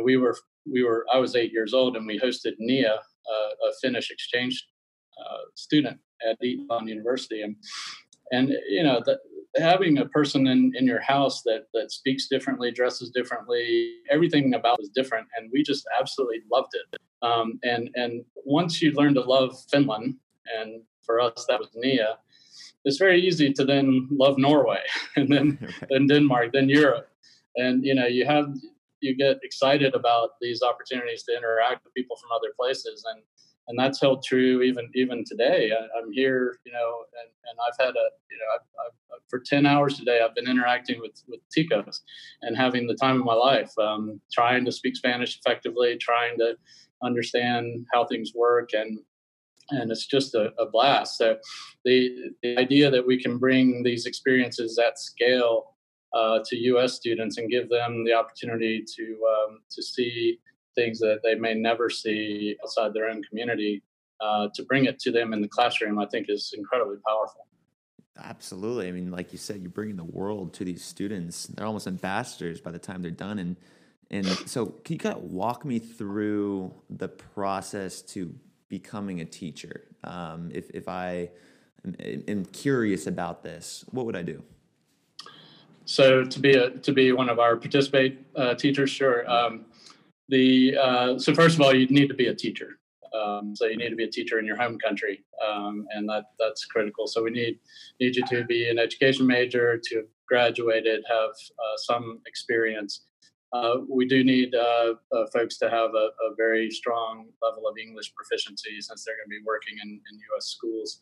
we 0.03 0.17
were 0.17 0.37
we 0.71 0.83
were 0.83 1.05
I 1.13 1.19
was 1.19 1.37
eight 1.37 1.53
years 1.53 1.75
old 1.75 1.97
and 1.97 2.07
we 2.07 2.19
hosted 2.19 2.53
Nia, 2.59 2.95
uh, 2.95 3.69
a 3.69 3.73
Finnish 3.81 4.11
exchange 4.11 4.65
uh, 5.19 5.39
student 5.55 5.99
at 6.29 6.39
Elon 6.43 6.89
University, 6.89 7.43
and 7.43 7.57
and 8.31 8.53
you 8.69 8.83
know 8.83 9.03
having 9.57 9.99
a 9.99 10.07
person 10.07 10.47
in, 10.47 10.73
in 10.75 10.87
your 10.87 11.01
house 11.01 11.43
that 11.43 11.67
that 11.75 11.93
speaks 11.93 12.29
differently, 12.29 12.71
dresses 12.71 13.11
differently, 13.11 13.95
everything 14.11 14.55
about 14.55 14.79
was 14.79 14.91
different, 14.95 15.27
and 15.37 15.51
we 15.53 15.63
just 15.63 15.85
absolutely 15.99 16.41
loved 16.53 16.73
it. 16.75 17.01
Um, 17.23 17.59
and 17.63 17.91
and 17.95 18.25
once 18.45 18.81
you 18.81 18.93
learn 18.93 19.15
to 19.15 19.21
love 19.21 19.57
Finland, 19.71 20.17
and 20.59 20.83
for 21.05 21.21
us 21.21 21.45
that 21.49 21.59
was 21.59 21.69
Nia, 21.75 22.19
it's 22.85 22.99
very 22.99 23.21
easy 23.21 23.53
to 23.53 23.65
then 23.65 24.09
love 24.11 24.39
Norway, 24.39 24.81
and 25.17 25.29
then 25.29 25.59
then 25.91 26.07
Denmark, 26.07 26.53
then 26.53 26.69
Europe, 26.69 27.09
and 27.57 27.85
you 27.85 27.95
know 27.95 28.07
you 28.07 28.27
have 28.27 28.55
you 29.01 29.17
get 29.17 29.39
excited 29.43 29.95
about 29.95 30.31
these 30.41 30.63
opportunities 30.63 31.25
to 31.25 31.37
interact 31.37 31.85
with 31.85 31.93
people 31.95 32.17
from 32.17 32.31
other 32.33 32.53
places. 32.59 33.05
And 33.13 33.23
and 33.69 33.79
that's 33.79 34.01
held 34.01 34.25
true 34.25 34.63
even 34.63 34.91
even 34.95 35.25
today. 35.25 35.73
I, 35.73 35.99
am 35.99 36.13
here 36.13 36.59
you 36.65 36.73
know 36.73 37.05
and, 37.21 37.31
and 37.49 37.59
i've 37.67 37.85
had 37.85 37.95
a 37.95 38.07
you 38.31 38.39
know 38.39 38.49
I've, 38.55 38.87
I've, 38.87 39.21
for 39.29 39.39
10 39.39 39.67
hours 39.67 39.99
today 39.99 40.21
i've 40.21 40.35
been 40.35 40.49
interacting 40.49 41.01
with 41.01 41.23
with 41.29 41.41
ticos 41.57 42.01
and 42.43 42.57
having 42.57 42.87
the 42.87 42.95
time 42.95 43.21
of 43.21 43.25
my 43.25 43.35
life 43.35 43.73
um, 43.79 44.21
trying 44.33 44.65
to 44.65 44.73
speak 44.73 44.97
spanish 44.97 45.39
effectively 45.39 45.97
trying 45.97 46.39
to 46.39 46.57
understand 47.03 47.87
how 47.93 48.05
things 48.05 48.33
work 48.35 48.71
and 48.73 48.99
and 49.71 49.91
it's 49.91 50.07
just 50.07 50.35
a, 50.35 50.53
a 50.59 50.67
blast 50.71 51.17
so 51.17 51.37
the, 51.85 52.31
the 52.43 52.57
idea 52.59 52.91
that 52.91 53.07
we 53.07 53.21
can 53.21 53.39
bring 53.39 53.83
these 53.83 54.07
experiences 54.07 54.79
at 54.79 54.99
scale 54.99 55.73
uh, 56.15 56.41
to 56.45 56.57
U.S. 56.57 56.95
students 56.95 57.39
and 57.39 57.51
give 57.51 57.69
them 57.69 58.05
the 58.05 58.13
opportunity 58.13 58.85
to 58.97 59.03
um, 59.03 59.61
to 59.71 59.83
see 59.83 60.39
things 60.75 60.99
that 60.99 61.21
they 61.23 61.35
may 61.35 61.55
never 61.55 61.91
see 61.91 62.57
outside 62.63 62.95
their 62.95 63.09
own 63.09 63.23
community. 63.25 63.83
Uh, 64.21 64.49
to 64.55 64.63
bring 64.65 64.85
it 64.85 65.01
to 65.01 65.11
them 65.11 65.33
in 65.33 65.43
the 65.43 65.49
classroom, 65.49 65.99
I 65.99 66.07
think, 66.07 66.27
is 66.29 66.55
incredibly 66.57 66.97
powerful. 67.05 67.49
Absolutely. 68.23 68.87
I 68.87 68.93
mean, 68.93 69.11
like 69.11 69.33
you 69.33 69.39
said, 69.39 69.61
you're 69.61 69.71
bringing 69.71 69.97
the 69.97 70.05
world 70.05 70.55
to 70.55 70.65
these 70.65 70.85
students. 70.85 71.47
They're 71.47 71.67
almost 71.67 71.89
ambassadors 71.89 72.61
by 72.61 72.71
the 72.71 72.79
time 72.79 73.03
they're 73.03 73.11
done, 73.11 73.39
and 73.39 73.57
And 74.11 74.27
so, 74.47 74.67
can 74.67 74.95
you 74.95 74.99
kind 74.99 75.17
of 75.17 75.25
walk 75.25 75.65
me 75.65 75.79
through 75.79 76.73
the 76.91 77.09
process 77.09 78.03
to 78.13 78.33
becoming 78.73 79.21
a 79.21 79.25
teacher? 79.25 79.83
Um, 80.03 80.51
if 80.53 80.71
if 80.71 80.89
I 80.89 81.29
am, 81.85 81.95
am 82.27 82.45
curious 82.47 83.07
about 83.07 83.43
this, 83.43 83.85
what 83.91 84.07
would 84.07 84.17
I 84.17 84.23
do? 84.23 84.43
So 85.85 86.25
to 86.25 86.39
be 86.41 86.53
a 86.55 86.71
to 86.87 86.93
be 86.93 87.13
one 87.13 87.29
of 87.29 87.39
our 87.39 87.55
participate 87.57 88.15
uh, 88.35 88.55
teachers, 88.55 88.91
sure. 88.91 89.31
Um, 89.31 89.67
the 90.31 90.77
uh, 90.87 91.19
so 91.19 91.35
first 91.35 91.55
of 91.57 91.61
all, 91.61 91.75
you 91.75 91.87
need 91.99 92.09
to 92.09 92.19
be 92.25 92.29
a 92.29 92.35
teacher. 92.35 92.71
Um, 93.21 93.55
so 93.55 93.67
you 93.67 93.77
need 93.77 93.91
to 93.91 94.01
be 94.03 94.05
a 94.05 94.11
teacher 94.19 94.39
in 94.39 94.47
your 94.47 94.57
home 94.57 94.79
country, 94.79 95.23
um, 95.47 95.87
and 95.95 96.09
that 96.09 96.25
that's 96.41 96.65
critical. 96.65 97.07
So 97.07 97.23
we 97.23 97.31
need 97.31 97.59
need 98.01 98.17
you 98.17 98.25
to 98.33 98.45
be 98.45 98.71
an 98.71 98.79
education 98.79 99.27
major, 99.27 99.67
to 99.87 99.97
have 99.97 100.11
graduated, 100.27 101.05
have 101.17 101.35
uh, 101.65 101.77
some 101.89 102.21
experience. 102.27 102.93
Uh, 103.53 103.79
we 103.89 104.07
do 104.07 104.25
need 104.25 104.55
uh, 104.55 104.95
uh, 105.15 105.27
folks 105.33 105.59
to 105.59 105.69
have 105.69 105.91
a, 105.95 106.09
a, 106.25 106.35
very 106.39 106.71
strong 106.71 107.27
level 107.43 107.69
of 107.69 107.77
English 107.77 108.15
proficiency 108.15 108.81
since 108.81 109.05
they're 109.05 109.17
going 109.17 109.27
to 109.27 109.41
be 109.41 109.45
working 109.45 109.77
in, 109.83 109.89
in 109.91 110.19
U.S. 110.33 110.47
schools. 110.47 111.01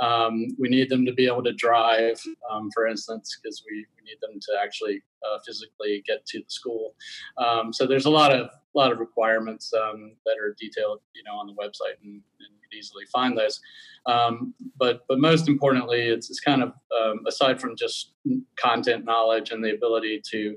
Um, 0.00 0.48
we 0.58 0.68
need 0.68 0.88
them 0.88 1.04
to 1.04 1.12
be 1.12 1.26
able 1.26 1.44
to 1.44 1.52
drive, 1.52 2.18
um, 2.50 2.70
for 2.74 2.86
instance, 2.86 3.26
because 3.36 3.62
we, 3.68 3.86
we 3.96 4.02
need 4.04 4.18
them 4.22 4.40
to 4.40 4.52
actually 4.62 5.02
uh, 5.26 5.38
physically 5.46 6.02
get 6.06 6.24
to 6.26 6.38
the 6.38 6.48
school. 6.48 6.94
Um, 7.36 7.72
so 7.72 7.86
there's 7.86 8.06
a 8.06 8.10
lot 8.10 8.32
of 8.32 8.48
lot 8.74 8.92
of 8.92 8.98
requirements 9.00 9.72
um, 9.74 10.12
that 10.24 10.36
are 10.42 10.54
detailed, 10.58 11.00
you 11.14 11.22
know, 11.24 11.34
on 11.34 11.46
the 11.46 11.52
website, 11.54 11.96
and, 12.02 12.12
and 12.12 12.50
you 12.54 12.60
can 12.62 12.78
easily 12.78 13.04
find 13.12 13.36
those. 13.36 13.60
Um, 14.06 14.54
but 14.78 15.02
but 15.08 15.18
most 15.18 15.48
importantly, 15.48 16.02
it's, 16.02 16.30
it's 16.30 16.40
kind 16.40 16.62
of 16.62 16.72
um, 16.98 17.20
aside 17.26 17.60
from 17.60 17.76
just 17.76 18.12
content 18.56 19.04
knowledge 19.04 19.50
and 19.50 19.62
the 19.62 19.74
ability 19.74 20.22
to 20.30 20.56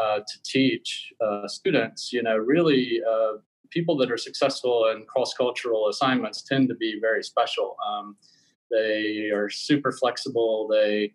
uh, 0.00 0.18
to 0.18 0.42
teach 0.44 1.12
uh, 1.24 1.46
students, 1.46 2.12
you 2.12 2.22
know, 2.22 2.36
really. 2.36 3.00
Uh, 3.08 3.34
people 3.70 3.96
that 3.96 4.10
are 4.12 4.18
successful 4.18 4.92
in 4.92 5.02
cross-cultural 5.06 5.88
assignments 5.88 6.42
tend 6.42 6.68
to 6.68 6.74
be 6.74 6.98
very 7.00 7.22
special. 7.22 7.74
They 8.72 9.30
are 9.30 9.48
super 9.48 9.92
flexible. 9.92 10.66
They 10.68 11.12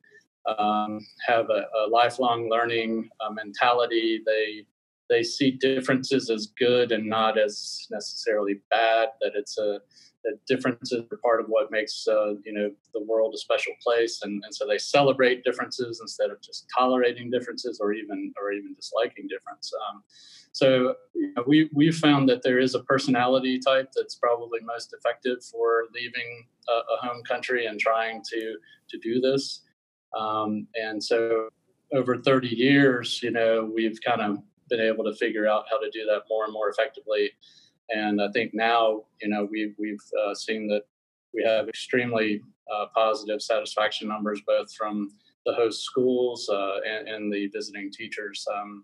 um, 0.47 1.05
have 1.25 1.49
a, 1.49 1.65
a, 1.77 1.89
lifelong 1.89 2.49
learning 2.49 3.09
uh, 3.19 3.31
mentality. 3.31 4.21
They 4.25 4.65
they 5.09 5.23
see 5.23 5.51
differences 5.51 6.29
as 6.29 6.47
good 6.57 6.91
and 6.91 7.07
not 7.07 7.37
as 7.37 7.87
necessarily 7.91 8.61
bad. 8.69 9.09
That 9.21 9.31
it's 9.35 9.57
a 9.57 9.79
that 10.23 10.37
differences 10.45 11.05
are 11.11 11.17
part 11.17 11.39
of 11.39 11.47
what 11.47 11.71
makes 11.71 12.07
uh, 12.07 12.33
you 12.43 12.53
know 12.53 12.69
the 12.93 13.03
world 13.03 13.33
a 13.33 13.37
special 13.37 13.73
place, 13.81 14.21
and, 14.23 14.43
and 14.43 14.53
so 14.53 14.67
they 14.67 14.77
celebrate 14.77 15.43
differences 15.43 15.99
instead 16.01 16.29
of 16.29 16.41
just 16.41 16.67
tolerating 16.77 17.29
differences 17.29 17.79
or 17.79 17.93
even 17.93 18.33
or 18.41 18.51
even 18.51 18.73
disliking 18.73 19.27
difference. 19.27 19.71
Um, 19.89 20.03
so 20.51 20.95
you 21.13 21.33
know, 21.35 21.43
we 21.47 21.69
we 21.73 21.91
found 21.91 22.27
that 22.29 22.43
there 22.43 22.59
is 22.59 22.75
a 22.75 22.83
personality 22.83 23.59
type 23.59 23.91
that's 23.95 24.15
probably 24.15 24.59
most 24.61 24.93
effective 24.93 25.43
for 25.43 25.85
leaving 25.93 26.45
a, 26.67 26.71
a 26.71 27.07
home 27.07 27.23
country 27.23 27.65
and 27.65 27.79
trying 27.79 28.21
to 28.33 28.57
to 28.89 28.97
do 28.99 29.21
this. 29.21 29.61
Um, 30.17 30.67
and 30.75 31.03
so 31.03 31.49
over 31.93 32.17
30 32.17 32.47
years, 32.47 33.21
you 33.21 33.31
know, 33.31 33.69
we've 33.73 33.99
kind 34.01 34.21
of 34.21 34.37
been 34.69 34.81
able 34.81 35.03
to 35.03 35.13
figure 35.13 35.47
out 35.47 35.65
how 35.69 35.79
to 35.79 35.89
do 35.91 36.05
that 36.05 36.23
more 36.29 36.45
and 36.45 36.53
more 36.53 36.69
effectively. 36.69 37.31
And 37.89 38.21
I 38.21 38.29
think 38.31 38.53
now, 38.53 39.03
you 39.21 39.29
know, 39.29 39.47
we've 39.49 39.75
we've 39.77 40.03
uh, 40.25 40.33
seen 40.33 40.67
that 40.67 40.83
we 41.33 41.43
have 41.43 41.69
extremely 41.69 42.41
uh, 42.73 42.87
positive 42.95 43.41
satisfaction 43.41 44.07
numbers 44.07 44.41
both 44.45 44.73
from 44.73 45.09
the 45.45 45.53
host 45.53 45.83
schools 45.83 46.49
uh, 46.49 46.79
and, 46.85 47.07
and, 47.07 47.33
the 47.33 47.47
visiting 47.47 47.89
teachers. 47.89 48.45
Um, 48.53 48.83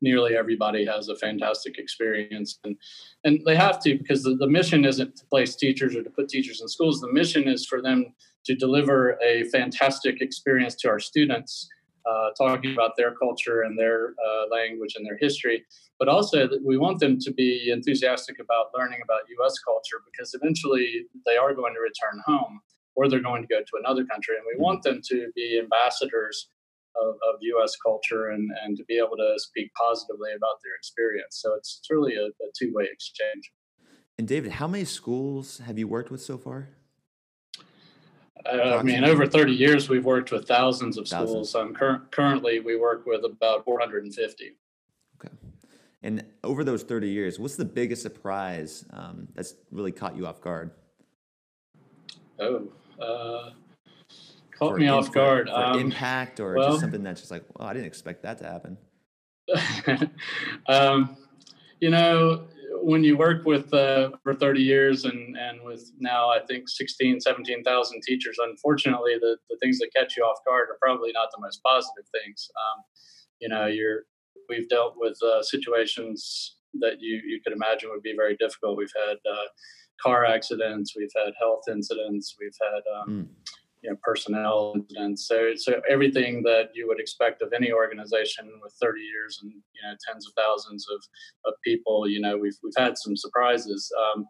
nearly 0.00 0.36
everybody 0.36 0.84
has 0.84 1.08
a 1.08 1.16
fantastic 1.16 1.78
experience, 1.78 2.58
and 2.62 2.76
and 3.24 3.40
they 3.44 3.56
have 3.56 3.82
to 3.82 3.98
because 3.98 4.22
the, 4.22 4.36
the 4.36 4.46
mission 4.46 4.84
isn't 4.84 5.16
to 5.16 5.26
place 5.26 5.56
teachers 5.56 5.96
or 5.96 6.02
to 6.04 6.10
put 6.10 6.28
teachers 6.28 6.60
in 6.60 6.68
schools. 6.68 7.00
The 7.00 7.12
mission 7.12 7.48
is 7.48 7.66
for 7.66 7.82
them 7.82 8.14
to 8.44 8.54
deliver 8.54 9.18
a 9.22 9.44
fantastic 9.44 10.20
experience 10.20 10.76
to 10.76 10.88
our 10.88 11.00
students 11.00 11.68
uh, 12.06 12.30
talking 12.36 12.72
about 12.72 12.92
their 12.96 13.14
culture 13.14 13.62
and 13.62 13.78
their 13.78 14.14
uh, 14.24 14.44
language 14.50 14.94
and 14.96 15.04
their 15.04 15.18
history, 15.18 15.64
but 15.98 16.08
also 16.08 16.48
we 16.64 16.76
want 16.76 16.98
them 17.00 17.18
to 17.20 17.32
be 17.32 17.70
enthusiastic 17.70 18.38
about 18.38 18.66
learning 18.76 19.00
about 19.02 19.20
U.S. 19.38 19.58
culture 19.58 20.02
because 20.10 20.34
eventually 20.34 21.06
they 21.26 21.36
are 21.36 21.54
going 21.54 21.74
to 21.74 21.80
return 21.80 22.22
home 22.24 22.60
or 22.96 23.08
they're 23.08 23.22
going 23.22 23.42
to 23.42 23.48
go 23.48 23.60
to 23.60 23.78
another 23.78 24.04
country, 24.04 24.34
and 24.36 24.44
we 24.46 24.54
mm-hmm. 24.54 24.62
want 24.62 24.82
them 24.82 25.00
to 25.08 25.30
be 25.34 25.58
ambassadors 25.58 26.48
of, 27.00 27.14
of 27.14 27.40
U.S. 27.40 27.76
culture 27.84 28.28
and, 28.28 28.50
and 28.64 28.76
to 28.76 28.84
be 28.84 28.98
able 28.98 29.16
to 29.16 29.34
speak 29.38 29.70
positively 29.74 30.30
about 30.36 30.56
their 30.64 30.74
experience. 30.76 31.40
So 31.40 31.54
it's, 31.54 31.78
it's 31.80 31.90
really 31.90 32.16
a, 32.16 32.26
a 32.26 32.50
two 32.58 32.72
way 32.74 32.88
exchange. 32.90 33.52
And 34.18 34.26
David, 34.28 34.52
how 34.52 34.66
many 34.66 34.84
schools 34.84 35.58
have 35.64 35.78
you 35.78 35.88
worked 35.88 36.10
with 36.10 36.20
so 36.20 36.36
far? 36.36 36.68
I 38.46 38.82
mean, 38.82 39.04
over 39.04 39.26
30 39.26 39.52
years, 39.52 39.88
we've 39.88 40.04
worked 40.04 40.32
with 40.32 40.46
thousands 40.46 40.96
of 40.96 41.06
schools. 41.06 41.54
Um, 41.54 41.74
cur- 41.74 42.02
currently, 42.10 42.60
we 42.60 42.76
work 42.76 43.06
with 43.06 43.24
about 43.24 43.64
450. 43.64 44.56
Okay. 45.18 45.34
And 46.02 46.24
over 46.42 46.64
those 46.64 46.82
30 46.82 47.08
years, 47.08 47.38
what's 47.38 47.56
the 47.56 47.64
biggest 47.64 48.02
surprise 48.02 48.84
um, 48.92 49.28
that's 49.34 49.54
really 49.70 49.92
caught 49.92 50.16
you 50.16 50.26
off 50.26 50.40
guard? 50.40 50.70
Oh, 52.38 52.68
uh, 52.98 53.50
caught 54.52 54.72
for 54.72 54.78
me 54.78 54.88
off 54.88 55.12
guard. 55.12 55.48
For 55.48 55.54
um, 55.54 55.78
impact 55.78 56.40
or 56.40 56.54
well, 56.54 56.70
just 56.70 56.80
something 56.80 57.02
that's 57.02 57.20
just 57.20 57.30
like, 57.30 57.44
well, 57.58 57.68
I 57.68 57.74
didn't 57.74 57.86
expect 57.86 58.22
that 58.22 58.38
to 58.38 58.44
happen. 58.44 58.78
um, 60.66 61.16
you 61.80 61.90
know, 61.90 62.46
when 62.82 63.04
you 63.04 63.16
work 63.16 63.44
with 63.44 63.72
uh, 63.72 64.10
for 64.22 64.34
30 64.34 64.60
years 64.60 65.04
and, 65.04 65.36
and 65.36 65.62
with 65.62 65.90
now 65.98 66.30
I 66.30 66.40
think 66.40 66.68
16, 66.68 67.20
17,000 67.20 68.02
teachers, 68.02 68.38
unfortunately, 68.42 69.16
the, 69.20 69.36
the 69.48 69.56
things 69.60 69.78
that 69.78 69.90
catch 69.94 70.16
you 70.16 70.22
off 70.24 70.38
guard 70.46 70.68
are 70.70 70.78
probably 70.80 71.12
not 71.12 71.28
the 71.34 71.40
most 71.40 71.62
positive 71.62 72.04
things. 72.12 72.48
Um, 72.56 72.84
you 73.40 73.48
know, 73.48 73.66
you're 73.66 74.02
we've 74.48 74.68
dealt 74.68 74.94
with 74.96 75.16
uh, 75.22 75.42
situations 75.42 76.56
that 76.74 76.94
you 77.00 77.20
you 77.24 77.40
could 77.42 77.52
imagine 77.52 77.90
would 77.90 78.02
be 78.02 78.14
very 78.16 78.36
difficult. 78.36 78.76
We've 78.76 78.92
had 79.06 79.16
uh, 79.30 79.46
car 80.02 80.24
accidents, 80.24 80.94
we've 80.96 81.12
had 81.16 81.32
health 81.38 81.62
incidents, 81.68 82.36
we've 82.40 82.56
had 82.60 82.82
um, 83.00 83.08
mm 83.08 83.50
you 83.82 83.90
know, 83.90 83.96
personnel 84.02 84.72
incidents. 84.74 85.26
So, 85.26 85.52
so 85.56 85.80
everything 85.88 86.42
that 86.42 86.70
you 86.74 86.86
would 86.88 87.00
expect 87.00 87.42
of 87.42 87.52
any 87.52 87.72
organization 87.72 88.50
with 88.62 88.74
30 88.80 89.00
years 89.00 89.40
and 89.42 89.50
you 89.52 89.82
know 89.82 89.94
tens 90.06 90.26
of 90.26 90.32
thousands 90.36 90.86
of, 90.92 91.02
of 91.46 91.54
people, 91.64 92.08
you 92.08 92.20
know, 92.20 92.36
we've 92.36 92.56
we've 92.62 92.72
had 92.76 92.98
some 92.98 93.16
surprises. 93.16 93.90
Um, 93.98 94.26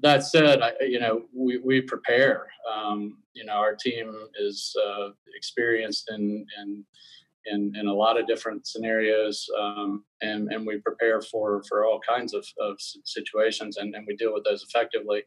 that 0.00 0.24
said, 0.24 0.60
I, 0.60 0.72
you 0.80 1.00
know, 1.00 1.22
we, 1.34 1.58
we 1.58 1.80
prepare. 1.80 2.46
Um, 2.70 3.18
you 3.32 3.44
know, 3.44 3.54
our 3.54 3.74
team 3.74 4.12
is 4.38 4.74
uh, 4.86 5.10
experienced 5.34 6.10
in, 6.10 6.44
in 6.60 6.84
in 7.46 7.72
in 7.76 7.86
a 7.86 7.92
lot 7.92 8.18
of 8.18 8.26
different 8.26 8.66
scenarios, 8.66 9.46
um, 9.58 10.04
and 10.22 10.52
and 10.52 10.66
we 10.66 10.78
prepare 10.78 11.20
for 11.20 11.62
for 11.68 11.84
all 11.84 12.00
kinds 12.06 12.34
of, 12.34 12.46
of 12.60 12.76
situations, 13.04 13.76
and, 13.76 13.94
and 13.94 14.06
we 14.06 14.16
deal 14.16 14.32
with 14.32 14.44
those 14.44 14.62
effectively. 14.62 15.22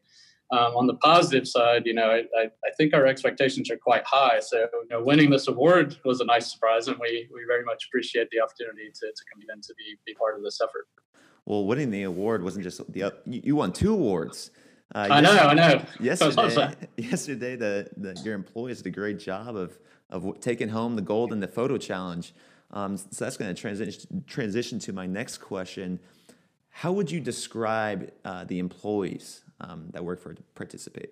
Um, 0.50 0.76
on 0.76 0.86
the 0.86 0.94
positive 0.94 1.46
side, 1.46 1.82
you 1.84 1.92
know, 1.92 2.08
I, 2.08 2.44
I, 2.44 2.70
think 2.78 2.94
our 2.94 3.06
expectations 3.06 3.70
are 3.70 3.76
quite 3.76 4.02
high. 4.06 4.40
So, 4.40 4.60
you 4.60 4.88
know, 4.88 5.04
winning 5.04 5.28
this 5.28 5.46
award 5.46 5.98
was 6.06 6.22
a 6.22 6.24
nice 6.24 6.50
surprise, 6.50 6.88
and 6.88 6.96
we, 6.98 7.28
we 7.34 7.42
very 7.46 7.66
much 7.66 7.84
appreciate 7.86 8.30
the 8.30 8.40
opportunity 8.40 8.88
to, 8.88 9.06
to 9.08 9.22
come 9.30 9.42
in 9.54 9.60
to 9.60 9.74
be, 9.76 9.98
be 10.06 10.14
part 10.14 10.38
of 10.38 10.42
this 10.42 10.58
effort. 10.62 10.86
Well, 11.44 11.66
winning 11.66 11.90
the 11.90 12.04
award 12.04 12.42
wasn't 12.42 12.64
just 12.64 12.80
the 12.90 13.12
you 13.26 13.56
won 13.56 13.72
two 13.72 13.92
awards. 13.92 14.50
Uh, 14.94 15.08
I 15.10 15.20
know, 15.20 15.32
I 15.32 15.52
know. 15.54 15.82
Yesterday, 16.00 16.74
yesterday, 16.96 17.56
the, 17.56 17.90
the 17.98 18.18
your 18.24 18.34
employees 18.34 18.78
did 18.78 18.86
a 18.86 18.90
great 18.94 19.18
job 19.18 19.54
of 19.54 19.78
of 20.10 20.40
taking 20.40 20.70
home 20.70 20.96
the 20.96 21.02
gold 21.02 21.32
in 21.32 21.40
the 21.40 21.48
photo 21.48 21.76
challenge. 21.76 22.32
Um, 22.70 22.96
so 22.96 23.24
that's 23.24 23.36
going 23.36 23.54
to 23.54 23.60
transition 23.60 24.24
transition 24.26 24.78
to 24.80 24.92
my 24.92 25.06
next 25.06 25.38
question. 25.38 26.00
How 26.70 26.92
would 26.92 27.10
you 27.10 27.20
describe 27.20 28.12
uh, 28.24 28.44
the 28.44 28.58
employees 28.58 29.42
um, 29.60 29.88
that 29.92 30.04
work 30.04 30.20
for 30.20 30.36
Participate? 30.54 31.10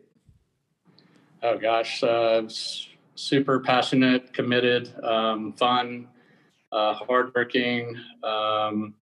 Oh 1.43 1.59
gosh, 1.59 2.03
uh, 2.03 2.43
super 3.15 3.61
passionate, 3.61 4.33
committed, 4.33 4.93
um, 5.03 5.53
fun, 5.55 6.09
uh, 6.73 6.95
hardworking, 6.95 7.97
um, 8.23 8.95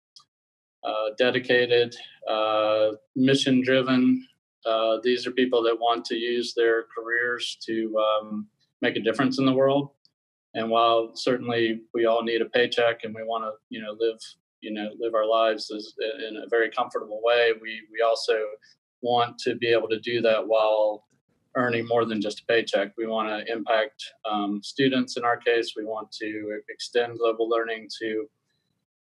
uh, 0.85 1.11
dedicated, 1.19 1.95
uh, 2.29 2.91
mission 3.17 3.63
driven. 3.63 4.27
Uh, 4.65 4.99
these 5.03 5.27
are 5.27 5.33
people 5.33 5.63
that 5.63 5.79
want 5.79 6.05
to 6.05 6.15
use 6.15 6.55
their 6.55 6.85
careers 6.95 7.57
to 7.67 7.97
um, 7.99 8.47
make 8.83 8.97
a 8.97 9.01
difference 9.01 9.39
in 9.39 9.47
the 9.47 9.53
world. 9.53 9.91
And 10.55 10.69
while 10.69 11.13
certainly 11.15 11.81
we 11.95 12.05
all 12.05 12.23
need 12.23 12.43
a 12.43 12.47
paycheck 12.47 13.05
and 13.05 13.15
we 13.15 13.23
want 13.23 13.45
to, 13.45 13.53
you 13.71 13.81
know, 13.81 13.97
live, 13.99 14.19
you 14.61 14.73
know, 14.73 14.91
live 15.01 15.15
our 15.15 15.27
lives 15.27 15.71
as, 15.75 15.95
in 16.29 16.37
a 16.37 16.49
very 16.49 16.71
comfortable 16.71 17.21
way, 17.23 17.53
we 17.63 17.81
we 17.91 18.03
also 18.03 18.39
want 19.01 19.39
to 19.39 19.57
be 19.57 19.69
able 19.69 19.89
to 19.89 19.99
do 20.01 20.21
that 20.21 20.47
while 20.47 21.07
earning 21.57 21.87
more 21.87 22.05
than 22.05 22.21
just 22.21 22.41
a 22.41 22.45
paycheck. 22.47 22.93
We 22.97 23.07
want 23.07 23.29
to 23.29 23.51
impact 23.53 24.05
um, 24.31 24.61
students 24.63 25.17
in 25.17 25.25
our 25.25 25.37
case. 25.37 25.75
We 25.77 25.85
want 25.85 26.11
to 26.21 26.61
extend 26.69 27.19
global 27.19 27.49
learning 27.49 27.89
to 28.01 28.27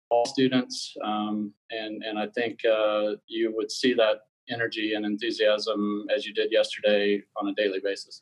all 0.09 0.25
students, 0.25 0.95
um, 1.03 1.53
and 1.69 2.03
and 2.03 2.17
I 2.17 2.27
think 2.27 2.59
uh, 2.65 3.15
you 3.27 3.53
would 3.55 3.71
see 3.71 3.93
that 3.93 4.21
energy 4.50 4.93
and 4.93 5.05
enthusiasm 5.05 6.05
as 6.13 6.25
you 6.25 6.33
did 6.33 6.51
yesterday 6.51 7.21
on 7.38 7.47
a 7.47 7.53
daily 7.53 7.79
basis. 7.83 8.21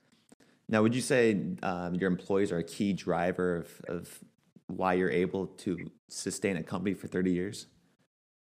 Now, 0.70 0.84
would 0.84 0.94
you 0.94 1.02
say 1.02 1.42
um, 1.64 1.96
your 1.96 2.10
employees 2.10 2.52
are 2.52 2.60
a 2.60 2.64
key 2.64 2.94
driver 2.94 3.58
of, 3.58 3.82
of 3.88 4.20
why 4.68 4.94
you're 4.94 5.10
able 5.10 5.48
to 5.48 5.90
sustain 6.08 6.58
a 6.58 6.64
company 6.64 6.94
for 6.94 7.08
30 7.08 7.32
years? 7.32 7.66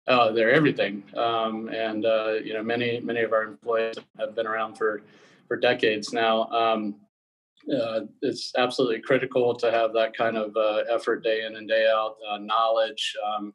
Oh, 0.06 0.32
they're 0.32 0.50
everything, 0.52 1.02
um, 1.16 1.68
and 1.68 2.04
uh, 2.04 2.32
you 2.42 2.52
know, 2.52 2.62
many 2.62 3.00
many 3.00 3.20
of 3.20 3.32
our 3.32 3.44
employees 3.44 3.96
have 4.18 4.34
been 4.34 4.46
around 4.46 4.76
for 4.76 5.02
for 5.46 5.56
decades 5.56 6.12
now. 6.12 6.48
Um, 6.48 6.96
uh, 7.72 8.00
it's 8.22 8.52
absolutely 8.56 9.00
critical 9.02 9.54
to 9.54 9.70
have 9.70 9.92
that 9.92 10.16
kind 10.16 10.36
of 10.36 10.56
uh, 10.56 10.82
effort 10.92 11.22
day 11.22 11.44
in 11.44 11.56
and 11.56 11.68
day 11.68 11.86
out, 11.86 12.16
uh, 12.28 12.38
knowledge, 12.38 13.14
um, 13.24 13.54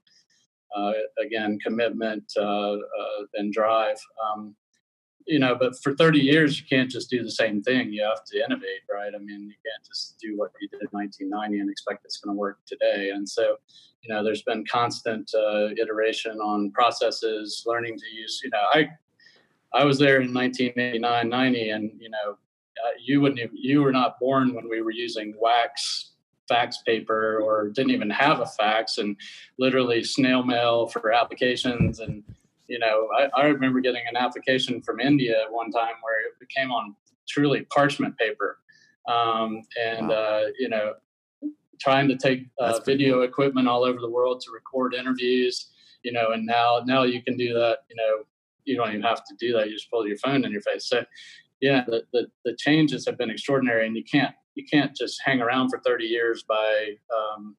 uh, 0.75 0.93
again, 1.19 1.57
commitment 1.59 2.31
and 2.37 3.51
drive. 3.51 3.97
You 5.27 5.39
know, 5.39 5.55
but 5.55 5.73
for 5.81 5.95
30 5.95 6.19
years, 6.19 6.59
you 6.59 6.65
can't 6.67 6.89
just 6.89 7.09
do 7.09 7.23
the 7.23 7.31
same 7.31 7.63
thing. 7.63 7.91
You 7.91 8.03
have 8.03 8.23
to 8.25 8.43
innovate, 8.43 8.83
right? 8.91 9.11
I 9.13 9.17
mean, 9.17 9.41
you 9.41 9.55
can't 9.65 9.85
just 9.85 10.19
do 10.21 10.37
what 10.37 10.51
you 10.61 10.67
did 10.67 10.81
in 10.81 10.87
1990 10.91 11.59
and 11.59 11.69
expect 11.69 12.05
it's 12.05 12.17
going 12.17 12.35
to 12.35 12.39
work 12.39 12.59
today. 12.67 13.09
And 13.09 13.27
so, 13.27 13.55
you 14.03 14.13
know, 14.13 14.23
there's 14.23 14.43
been 14.43 14.63
constant 14.71 15.31
iteration 15.81 16.37
on 16.39 16.71
processes, 16.71 17.63
learning 17.65 17.97
to 17.97 18.05
use, 18.15 18.39
you 18.43 18.51
know, 18.51 18.63
I, 18.71 18.89
I 19.73 19.83
was 19.83 19.97
there 19.97 20.21
in 20.21 20.31
1989, 20.31 21.27
90, 21.27 21.69
and, 21.69 21.91
you 21.99 22.09
know, 22.09 22.37
uh, 22.83 22.91
you 23.03 23.21
wouldn't 23.21 23.39
even, 23.39 23.55
you 23.55 23.81
were 23.81 23.91
not 23.91 24.19
born 24.19 24.53
when 24.53 24.69
we 24.69 24.81
were 24.81 24.91
using 24.91 25.33
wax 25.39 26.11
fax 26.47 26.77
paper 26.85 27.39
or 27.41 27.69
didn't 27.69 27.91
even 27.91 28.09
have 28.09 28.39
a 28.39 28.45
fax 28.45 28.97
and 28.97 29.15
literally 29.57 30.03
snail 30.03 30.43
mail 30.43 30.87
for 30.87 31.11
applications 31.11 31.99
and 31.99 32.23
you 32.67 32.79
know 32.79 33.07
I, 33.17 33.41
I 33.41 33.45
remember 33.45 33.79
getting 33.79 34.03
an 34.09 34.15
application 34.15 34.81
from 34.81 34.99
india 34.99 35.45
one 35.49 35.71
time 35.71 35.95
where 36.01 36.19
it 36.25 36.49
came 36.55 36.71
on 36.71 36.95
truly 37.27 37.65
parchment 37.73 38.17
paper 38.17 38.59
um, 39.07 39.61
and 39.81 40.09
wow. 40.09 40.15
uh, 40.15 40.41
you 40.57 40.69
know 40.69 40.93
trying 41.79 42.07
to 42.07 42.15
take 42.15 42.47
uh, 42.59 42.79
video 42.85 43.15
cool. 43.15 43.23
equipment 43.23 43.67
all 43.67 43.83
over 43.83 43.99
the 43.99 44.09
world 44.09 44.41
to 44.41 44.51
record 44.51 44.93
interviews 44.93 45.71
you 46.03 46.11
know 46.11 46.31
and 46.31 46.45
now 46.45 46.81
now 46.85 47.03
you 47.03 47.21
can 47.21 47.37
do 47.37 47.53
that 47.53 47.79
you 47.89 47.95
know 47.95 48.23
you 48.63 48.75
don't 48.75 48.89
even 48.89 49.01
have 49.01 49.23
to 49.25 49.35
do 49.39 49.53
that 49.53 49.67
you 49.67 49.73
just 49.73 49.91
pull 49.91 50.07
your 50.07 50.17
phone 50.17 50.43
in 50.45 50.51
your 50.51 50.61
face 50.61 50.87
so 50.87 51.03
yeah, 51.61 51.83
the, 51.87 52.03
the, 52.13 52.27
the 52.43 52.55
changes 52.57 53.05
have 53.05 53.17
been 53.17 53.29
extraordinary, 53.29 53.87
and 53.87 53.95
you 53.95 54.03
can't 54.03 54.35
you 54.55 54.65
can't 54.71 54.95
just 54.95 55.19
hang 55.23 55.41
around 55.41 55.69
for 55.69 55.81
30 55.85 56.05
years 56.05 56.43
by 56.47 56.95
um, 57.15 57.55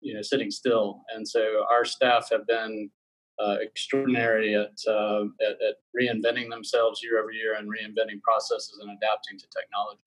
you 0.00 0.14
know 0.14 0.22
sitting 0.22 0.50
still. 0.50 1.02
And 1.14 1.26
so 1.26 1.64
our 1.70 1.84
staff 1.84 2.28
have 2.30 2.46
been 2.46 2.90
uh, 3.40 3.56
extraordinary 3.60 4.54
at, 4.54 4.72
uh, 4.88 5.24
at, 5.40 5.56
at 5.62 5.76
reinventing 5.98 6.50
themselves 6.50 7.02
year 7.02 7.20
over 7.20 7.30
year 7.30 7.54
and 7.54 7.68
reinventing 7.68 8.20
processes 8.22 8.78
and 8.80 8.90
adapting 8.90 9.38
to 9.38 9.46
technology. 9.48 10.00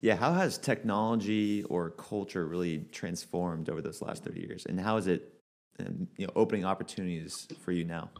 Yeah, 0.00 0.16
how 0.16 0.32
has 0.32 0.58
technology 0.58 1.64
or 1.64 1.90
culture 1.90 2.46
really 2.46 2.86
transformed 2.92 3.70
over 3.70 3.80
those 3.80 4.02
last 4.02 4.24
30 4.24 4.40
years, 4.40 4.66
and 4.66 4.78
how 4.78 4.98
is 4.98 5.06
it, 5.06 5.32
um, 5.80 6.06
you 6.16 6.26
know, 6.26 6.32
opening 6.36 6.64
opportunities 6.64 7.48
for 7.64 7.72
you 7.72 7.84
now? 7.84 8.10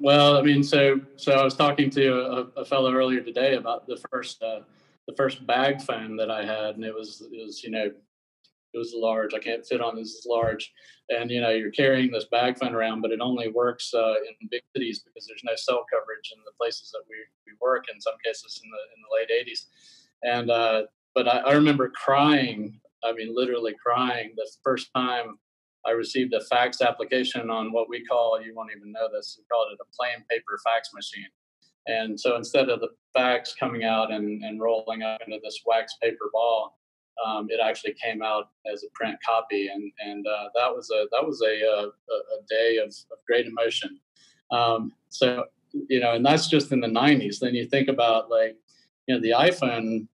Well, 0.00 0.36
I 0.36 0.42
mean, 0.42 0.62
so 0.62 1.00
so 1.16 1.32
I 1.32 1.44
was 1.44 1.54
talking 1.54 1.90
to 1.90 2.20
a, 2.20 2.60
a 2.60 2.64
fellow 2.64 2.92
earlier 2.92 3.20
today 3.20 3.54
about 3.54 3.86
the 3.86 3.96
first 4.10 4.42
uh, 4.42 4.60
the 5.06 5.14
first 5.16 5.46
bag 5.46 5.80
phone 5.80 6.16
that 6.16 6.30
I 6.30 6.44
had, 6.44 6.76
and 6.76 6.84
it 6.84 6.94
was 6.94 7.22
it 7.32 7.44
was 7.44 7.62
you 7.64 7.70
know 7.70 7.90
it 8.74 8.78
was 8.78 8.92
large. 8.94 9.34
I 9.34 9.38
can't 9.38 9.66
fit 9.66 9.80
on 9.80 9.96
this 9.96 10.26
large, 10.26 10.72
and 11.08 11.30
you 11.30 11.40
know 11.40 11.50
you're 11.50 11.70
carrying 11.70 12.10
this 12.10 12.26
bag 12.30 12.58
phone 12.58 12.74
around, 12.74 13.00
but 13.00 13.12
it 13.12 13.20
only 13.20 13.48
works 13.48 13.92
uh, 13.94 14.14
in 14.40 14.48
big 14.50 14.62
cities 14.76 15.00
because 15.00 15.26
there's 15.26 15.44
no 15.44 15.54
cell 15.56 15.84
coverage 15.92 16.32
in 16.34 16.40
the 16.44 16.52
places 16.60 16.90
that 16.92 17.02
we, 17.08 17.16
we 17.46 17.56
work. 17.60 17.86
In 17.92 18.00
some 18.00 18.14
cases, 18.24 18.60
in 18.62 18.70
the 18.70 18.76
in 18.94 19.02
the 19.02 19.14
late 19.16 19.46
'80s, 19.46 19.66
and 20.22 20.50
uh, 20.50 20.82
but 21.14 21.28
I, 21.28 21.38
I 21.38 21.52
remember 21.54 21.90
crying. 21.90 22.80
I 23.04 23.12
mean, 23.12 23.34
literally 23.34 23.74
crying 23.80 24.32
the 24.36 24.50
first 24.64 24.90
time 24.94 25.38
I 25.86 25.92
received 25.92 26.34
a 26.34 26.40
fax 26.40 26.80
application 26.80 27.50
on 27.50 27.72
what 27.72 27.88
we 27.88 28.04
call, 28.04 28.40
you 28.42 28.54
won't 28.54 28.70
even 28.76 28.92
know 28.92 29.08
this, 29.12 29.38
we 29.38 29.44
call 29.50 29.66
it 29.70 29.78
a 29.80 29.96
plain 29.96 30.24
paper 30.28 30.58
fax 30.64 30.90
machine. 30.92 31.28
And 31.86 32.20
so 32.20 32.36
instead 32.36 32.68
of 32.68 32.80
the 32.80 32.90
fax 33.14 33.54
coming 33.58 33.84
out 33.84 34.12
and, 34.12 34.42
and 34.44 34.60
rolling 34.60 35.02
up 35.02 35.20
into 35.26 35.38
this 35.42 35.62
wax 35.64 35.96
paper 36.02 36.30
ball, 36.32 36.77
um, 37.24 37.48
it 37.50 37.60
actually 37.62 37.94
came 37.94 38.22
out 38.22 38.50
as 38.72 38.84
a 38.84 38.88
print 38.94 39.16
copy, 39.24 39.68
and 39.68 39.92
and 40.04 40.26
uh, 40.26 40.48
that 40.54 40.74
was 40.74 40.90
a 40.90 41.06
that 41.12 41.26
was 41.26 41.42
a 41.42 41.66
uh, 41.66 41.86
a, 41.86 42.14
a 42.36 42.42
day 42.48 42.76
of, 42.78 42.88
of, 42.88 43.18
great 43.26 43.46
emotion. 43.46 43.98
Um, 44.50 44.92
so 45.08 45.44
you 45.88 46.00
know, 46.00 46.12
and 46.12 46.24
that's 46.24 46.48
just 46.48 46.72
in 46.72 46.80
the 46.80 46.88
'90s. 46.88 47.38
Then 47.40 47.54
you 47.54 47.66
think 47.66 47.88
about 47.88 48.30
like 48.30 48.56
you 49.06 49.14
know 49.14 49.20
the 49.20 49.30
iPhone, 49.30 50.06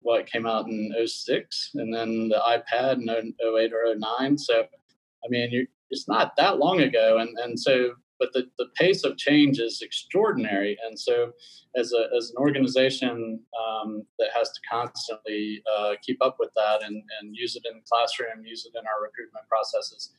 what 0.00 0.26
came 0.26 0.46
out 0.46 0.66
in 0.66 0.94
06, 1.04 1.70
and 1.74 1.92
then 1.92 2.28
the 2.28 2.40
iPad 2.46 2.94
in 2.94 3.34
08 3.40 3.72
or 3.72 3.94
09. 3.96 4.38
So 4.38 4.62
I 4.62 5.28
mean, 5.28 5.50
you 5.50 5.66
it's 5.90 6.08
not 6.08 6.36
that 6.36 6.58
long 6.58 6.80
ago, 6.80 7.18
and 7.18 7.36
and 7.38 7.58
so 7.58 7.92
but 8.18 8.32
the, 8.32 8.44
the 8.58 8.66
pace 8.76 9.04
of 9.04 9.16
change 9.16 9.58
is 9.58 9.82
extraordinary. 9.82 10.76
And 10.86 10.98
so, 10.98 11.32
as, 11.76 11.92
a, 11.92 12.08
as 12.16 12.30
an 12.30 12.36
organization 12.38 13.40
um, 13.60 14.02
that 14.18 14.30
has 14.34 14.48
to 14.48 14.60
constantly 14.70 15.62
uh, 15.78 15.94
keep 16.04 16.18
up 16.22 16.36
with 16.38 16.50
that 16.56 16.82
and, 16.82 17.02
and 17.20 17.36
use 17.36 17.56
it 17.56 17.64
in 17.70 17.76
the 17.76 17.84
classroom, 17.90 18.44
use 18.44 18.64
it 18.66 18.78
in 18.78 18.84
our 18.86 19.02
recruitment 19.02 19.46
processes, 19.48 20.12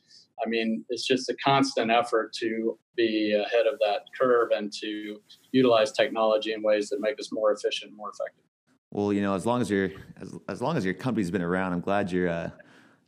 I 0.44 0.48
mean, 0.48 0.84
it's 0.88 1.06
just 1.06 1.28
a 1.28 1.36
constant 1.44 1.90
effort 1.90 2.32
to 2.34 2.78
be 2.96 3.32
ahead 3.32 3.66
of 3.66 3.78
that 3.80 4.02
curve 4.18 4.50
and 4.52 4.72
to 4.80 5.20
utilize 5.52 5.92
technology 5.92 6.52
in 6.52 6.62
ways 6.62 6.88
that 6.90 7.00
make 7.00 7.18
us 7.18 7.32
more 7.32 7.52
efficient, 7.52 7.92
more 7.96 8.10
effective. 8.10 8.44
Well, 8.90 9.12
you 9.12 9.20
know, 9.20 9.34
as 9.34 9.44
long 9.44 9.60
as 9.60 9.68
your 9.68 9.90
as, 10.20 10.34
as 10.48 10.62
long 10.62 10.76
as 10.76 10.84
your 10.84 10.94
company's 10.94 11.30
been 11.30 11.42
around, 11.42 11.72
I'm 11.72 11.80
glad 11.80 12.10
your 12.10 12.28
uh, 12.28 12.50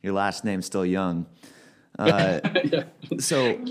your 0.03 0.13
last 0.13 0.45
name's 0.45 0.65
still 0.65 0.85
young. 0.85 1.25
Uh, 1.99 2.39
yeah. 2.63 2.83
So, 3.19 3.63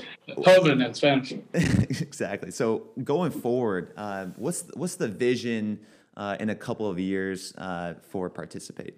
Joven 0.45 0.83
in 0.83 0.95
Spanish. 0.95 1.33
exactly. 1.55 2.51
So, 2.51 2.89
going 3.03 3.31
forward, 3.31 3.93
uh, 3.97 4.27
what's 4.37 4.65
what's 4.75 4.97
the 4.97 5.09
vision 5.09 5.81
uh, 6.17 6.37
in 6.39 6.51
a 6.51 6.55
couple 6.55 6.89
of 6.89 6.99
years 6.99 7.55
uh, 7.57 7.95
for 8.03 8.29
Participate? 8.29 8.95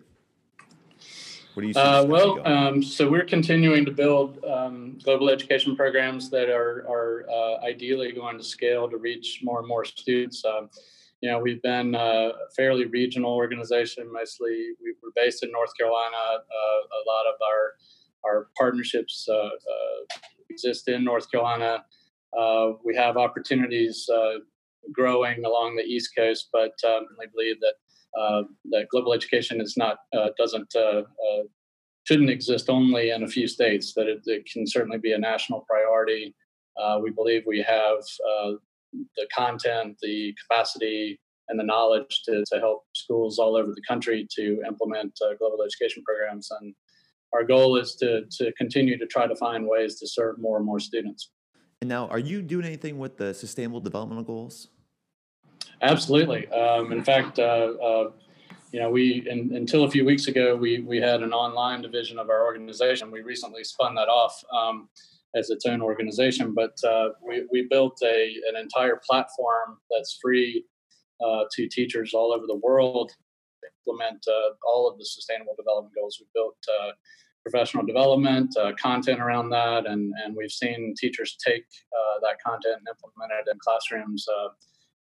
What 1.55 1.63
do 1.63 1.69
you? 1.69 1.75
Uh, 1.75 2.05
well, 2.09 2.47
um, 2.47 2.83
so 2.83 3.11
we're 3.11 3.25
continuing 3.25 3.85
to 3.85 3.91
build 3.91 4.43
um, 4.45 4.99
global 5.05 5.29
education 5.29 5.77
programs 5.77 6.31
that 6.31 6.49
are 6.49 6.87
are 6.89 7.27
uh, 7.31 7.65
ideally 7.65 8.13
going 8.13 8.39
to 8.39 8.45
scale 8.45 8.89
to 8.89 8.97
reach 8.97 9.41
more 9.43 9.59
and 9.59 9.69
more 9.69 9.85
students. 9.85 10.45
Um, 10.45 10.71
you 11.21 11.31
know, 11.31 11.39
we've 11.39 11.63
been 11.63 11.95
a 11.95 12.33
fairly 12.57 12.87
regional 12.87 13.33
organization. 13.33 14.13
Mostly, 14.13 14.71
we, 14.83 14.91
are 14.91 15.13
based 15.15 15.45
in 15.45 15.53
North 15.53 15.71
Carolina. 15.79 16.17
a 16.17 17.03
lot 17.07 17.27
of 17.27 17.41
our 17.47 17.75
our 18.25 18.49
partnerships 18.59 19.27
uh, 19.29 19.35
uh, 19.35 20.19
exist 20.51 20.89
in 20.89 21.05
North 21.05 21.31
Carolina. 21.31 21.85
Uh, 22.39 22.73
we 22.85 22.95
have 22.97 23.17
opportunities 23.17 24.09
growing 24.93 25.45
along 25.45 25.77
the 25.77 25.83
East 25.83 26.11
Coast, 26.17 26.49
but 26.53 26.73
um, 26.87 27.07
I 27.23 27.27
believe 27.33 27.57
that 27.61 28.47
that 28.71 28.87
global 28.91 29.13
education 29.13 29.61
is 29.61 29.77
not 29.77 29.99
doesn't 30.39 30.73
shouldn't 32.05 32.31
exist 32.31 32.69
only 32.69 33.11
in 33.11 33.23
a 33.23 33.29
few 33.29 33.47
states. 33.47 33.93
That 33.95 34.09
it, 34.09 34.23
it 34.25 34.47
can 34.51 34.67
certainly 34.67 34.99
be 34.99 35.13
a 35.13 35.19
national 35.19 35.65
priority. 35.69 36.35
we 37.03 37.11
believe 37.11 37.43
we 37.47 37.63
have 37.63 37.99
the 39.17 39.27
content, 39.35 39.97
the 40.03 40.35
capacity, 40.43 41.21
and 41.49 41.59
the 41.59 41.65
knowledge 41.65 42.23
to, 42.25 42.45
to 42.53 42.59
help 42.59 42.85
schools 42.95 43.39
all 43.39 43.57
over 43.57 43.73
the 43.73 43.83
country 43.87 44.27
to 44.37 44.63
implement 44.67 45.13
uh, 45.25 45.35
global 45.39 45.63
education 45.63 46.03
programs. 46.05 46.49
And 46.61 46.75
our 47.33 47.45
goal 47.45 47.77
is 47.77 47.95
to 47.97 48.25
to 48.39 48.53
continue 48.53 48.99
to 48.99 49.07
try 49.07 49.27
to 49.27 49.37
find 49.37 49.67
ways 49.67 49.99
to 50.01 50.07
serve 50.07 50.39
more 50.39 50.57
and 50.57 50.67
more 50.67 50.81
students. 50.81 51.31
And 51.81 51.89
now, 51.89 52.07
are 52.09 52.19
you 52.19 52.43
doing 52.43 52.65
anything 52.65 52.99
with 52.99 53.17
the 53.17 53.35
Sustainable 53.35 53.81
Development 53.81 54.27
Goals? 54.27 54.69
Absolutely. 55.81 56.47
Um, 56.49 56.93
in 56.93 57.03
fact, 57.03 57.41
uh, 57.41 57.43
uh, 57.43 58.11
you 58.73 58.81
know, 58.81 58.89
we 58.89 59.27
in, 59.29 59.55
until 59.55 59.85
a 59.85 59.91
few 59.91 60.05
weeks 60.05 60.29
ago 60.29 60.55
we 60.57 60.81
we 60.81 60.99
had 60.99 61.23
an 61.23 61.33
online 61.33 61.83
division 61.83 62.19
of 62.19 62.31
our 62.31 62.45
organization. 62.45 63.11
We 63.11 63.23
recently 63.23 63.65
spun 63.65 63.95
that 63.97 64.09
off 64.09 64.43
um, 64.53 64.89
as 65.35 65.51
its 65.51 65.67
own 65.67 65.83
organization, 65.83 66.55
but 66.55 66.77
uh, 66.87 67.11
we 67.27 67.47
we 67.51 67.67
built 67.69 67.99
a 68.05 68.35
an 68.49 68.57
entire 68.61 69.01
platform 69.09 69.79
that's 69.91 70.19
free 70.23 70.65
uh, 71.25 71.45
to 71.53 71.69
teachers 71.69 72.15
all 72.15 72.33
over 72.33 72.47
the 72.47 72.61
world 72.63 73.13
implement 73.67 74.25
uh, 74.29 74.55
all 74.67 74.89
of 74.89 74.99
the 74.99 75.05
sustainable 75.05 75.55
development 75.57 75.95
goals. 75.95 76.19
We 76.21 76.27
built 76.35 76.57
uh, 76.69 76.93
professional 77.43 77.85
development, 77.85 78.57
uh, 78.57 78.73
content 78.81 79.21
around 79.21 79.51
that, 79.51 79.87
and, 79.87 80.13
and 80.25 80.37
we've 80.37 80.53
seen 80.53 80.95
teachers 80.97 81.37
take 81.45 81.65
uh, 81.93 82.21
that 82.23 82.37
content 82.45 82.77
and 82.79 82.87
implement 82.89 83.33
it 83.33 83.51
in 83.51 83.59
classrooms 83.59 84.27
uh, 84.29 84.49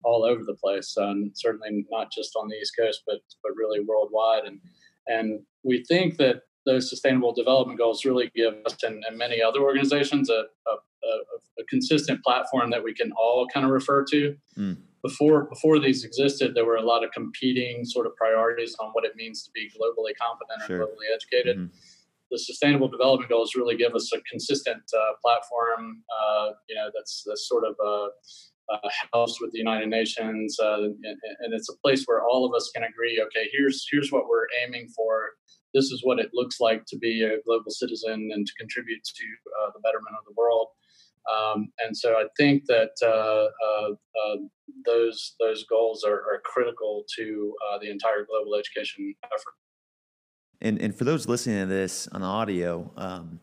all 0.04 0.24
over 0.24 0.44
the 0.44 0.56
place, 0.56 0.94
and 0.98 1.32
certainly 1.34 1.86
not 1.90 2.12
just 2.12 2.36
on 2.36 2.48
the 2.48 2.56
East 2.56 2.74
Coast, 2.78 3.02
but 3.08 3.20
but 3.44 3.54
really 3.56 3.80
worldwide. 3.80 4.44
And 4.46 4.60
and 5.08 5.40
we 5.64 5.84
think 5.84 6.18
that 6.18 6.42
those 6.66 6.90
sustainable 6.90 7.34
development 7.34 7.80
goals 7.80 8.06
really 8.06 8.32
give 8.36 8.56
us 8.66 8.76
and, 8.84 9.04
and 9.08 9.18
many 9.18 9.42
other 9.42 9.62
organizations 9.62 10.30
a, 10.30 10.46
a, 10.68 10.76
a, 11.06 11.62
a, 11.62 11.66
consistent 11.66 12.24
platform 12.24 12.70
that 12.72 12.84
we 12.84 12.94
can 12.94 13.12
all 13.14 13.48
kind 13.54 13.66
of 13.66 13.72
refer 13.72 14.04
to. 14.06 14.36
Mm. 14.58 14.78
Before 15.04 15.44
before 15.46 15.80
these 15.80 16.04
existed, 16.04 16.56
there 16.56 16.66
were 16.66 16.78
a 16.78 16.82
lot 16.82 17.04
of 17.04 17.12
competing 17.12 17.86
sort 17.86 18.08
of 18.08 18.16
priorities 18.16 18.76
on 18.80 18.90
what 18.94 19.06
it 19.06 19.16
means 19.16 19.44
to 19.44 19.52
be 19.54 19.70
globally 19.70 20.14
competent 20.20 20.68
sure. 20.68 20.82
or 20.82 20.88
globally 20.88 21.14
educated. 21.14 21.58
Mm-hmm. 21.58 21.76
The 22.32 22.40
Sustainable 22.40 22.88
Development 22.88 23.30
Goals 23.30 23.54
really 23.56 23.78
give 23.78 23.94
us 23.94 24.12
a 24.14 24.20
consistent 24.22 24.82
uh, 24.98 25.14
platform. 25.24 26.02
Uh, 26.10 26.52
you 26.68 26.76
know, 26.76 26.90
that's 26.96 27.24
that's 27.28 27.48
sort 27.48 27.66
of 27.66 27.76
a 27.84 28.08
uh, 28.70 28.90
housed 29.14 29.38
with 29.42 29.52
the 29.52 29.60
United 29.60 29.90
Nations, 29.90 30.58
uh, 30.60 30.84
and, 30.84 31.18
and, 31.40 31.54
it's 31.54 31.70
a 31.70 31.78
place 31.84 32.04
where 32.06 32.24
all 32.24 32.46
of 32.46 32.54
us 32.56 32.72
can 32.74 32.84
agree. 32.84 33.22
Okay, 33.22 33.48
here's 33.52 33.86
here's 33.92 34.12
what 34.12 34.28
we're 34.28 34.48
aiming 34.66 34.88
for. 34.90 35.32
This 35.74 35.86
is 35.86 36.02
what 36.04 36.20
it 36.20 36.32
looks 36.34 36.60
like 36.60 36.86
to 36.88 36.98
be 36.98 37.22
a 37.22 37.42
global 37.46 37.70
citizen 37.70 38.30
and 38.34 38.48
to 38.48 38.54
contribute 38.58 39.04
to 39.04 39.26
uh, 39.62 39.72
the 39.74 39.80
betterment 39.82 40.16
of 40.18 40.26
the 40.26 40.34
world. 40.36 40.68
Um, 41.34 41.70
and 41.80 41.96
so 41.96 42.14
I 42.14 42.26
think 42.38 42.66
that 42.68 42.92
uh, 43.02 43.08
uh, 43.08 43.92
uh, 43.92 44.38
those 44.86 45.36
those 45.40 45.66
goals 45.66 46.04
are, 46.04 46.14
are 46.14 46.42
critical 46.44 47.04
to 47.18 47.54
the 47.82 47.90
entire 47.90 48.26
global 48.26 48.56
education 48.56 49.14
effort. 49.26 49.54
And 50.62 50.80
and 50.80 50.96
for 50.96 51.04
those 51.04 51.28
listening 51.28 51.60
to 51.62 51.66
this 51.66 52.08
on 52.10 52.24
audio. 52.24 52.92
Um, 52.98 53.40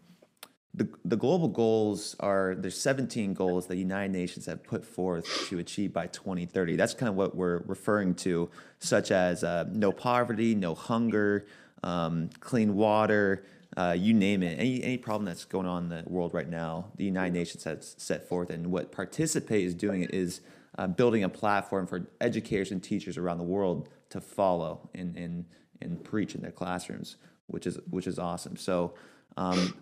the, 0.74 0.88
the 1.04 1.16
global 1.16 1.48
goals 1.48 2.16
are 2.20 2.54
there's 2.56 2.80
17 2.80 3.34
goals 3.34 3.66
that 3.66 3.74
the 3.74 3.80
United 3.80 4.10
Nations 4.10 4.46
have 4.46 4.62
put 4.64 4.84
forth 4.84 5.26
to 5.48 5.58
achieve 5.58 5.92
by 5.92 6.06
2030. 6.06 6.76
That's 6.76 6.94
kind 6.94 7.10
of 7.10 7.14
what 7.14 7.36
we're 7.36 7.58
referring 7.66 8.14
to, 8.16 8.48
such 8.78 9.10
as 9.10 9.44
uh, 9.44 9.66
no 9.70 9.92
poverty, 9.92 10.54
no 10.54 10.74
hunger, 10.74 11.44
um, 11.82 12.30
clean 12.40 12.74
water, 12.74 13.44
uh, 13.76 13.96
you 13.98 14.12
name 14.12 14.42
it. 14.42 14.58
Any 14.58 14.82
any 14.82 14.98
problem 14.98 15.24
that's 15.24 15.44
going 15.44 15.66
on 15.66 15.84
in 15.84 15.88
the 15.88 16.04
world 16.06 16.34
right 16.34 16.48
now, 16.48 16.92
the 16.96 17.04
United 17.04 17.32
Nations 17.32 17.64
has 17.64 17.94
set 17.98 18.28
forth, 18.28 18.50
and 18.50 18.66
what 18.66 18.92
Participate 18.92 19.64
is 19.64 19.74
doing 19.74 20.02
is 20.04 20.40
uh, 20.78 20.86
building 20.86 21.24
a 21.24 21.28
platform 21.28 21.86
for 21.86 22.06
educators 22.20 22.70
and 22.70 22.82
teachers 22.82 23.16
around 23.16 23.38
the 23.38 23.44
world 23.44 23.88
to 24.10 24.20
follow 24.20 24.90
and 24.94 25.16
and 25.16 25.46
and 25.80 26.04
preach 26.04 26.34
in 26.34 26.42
their 26.42 26.52
classrooms, 26.52 27.16
which 27.46 27.66
is 27.66 27.78
which 27.90 28.06
is 28.06 28.18
awesome. 28.18 28.56
So. 28.56 28.94
Um, 29.38 29.74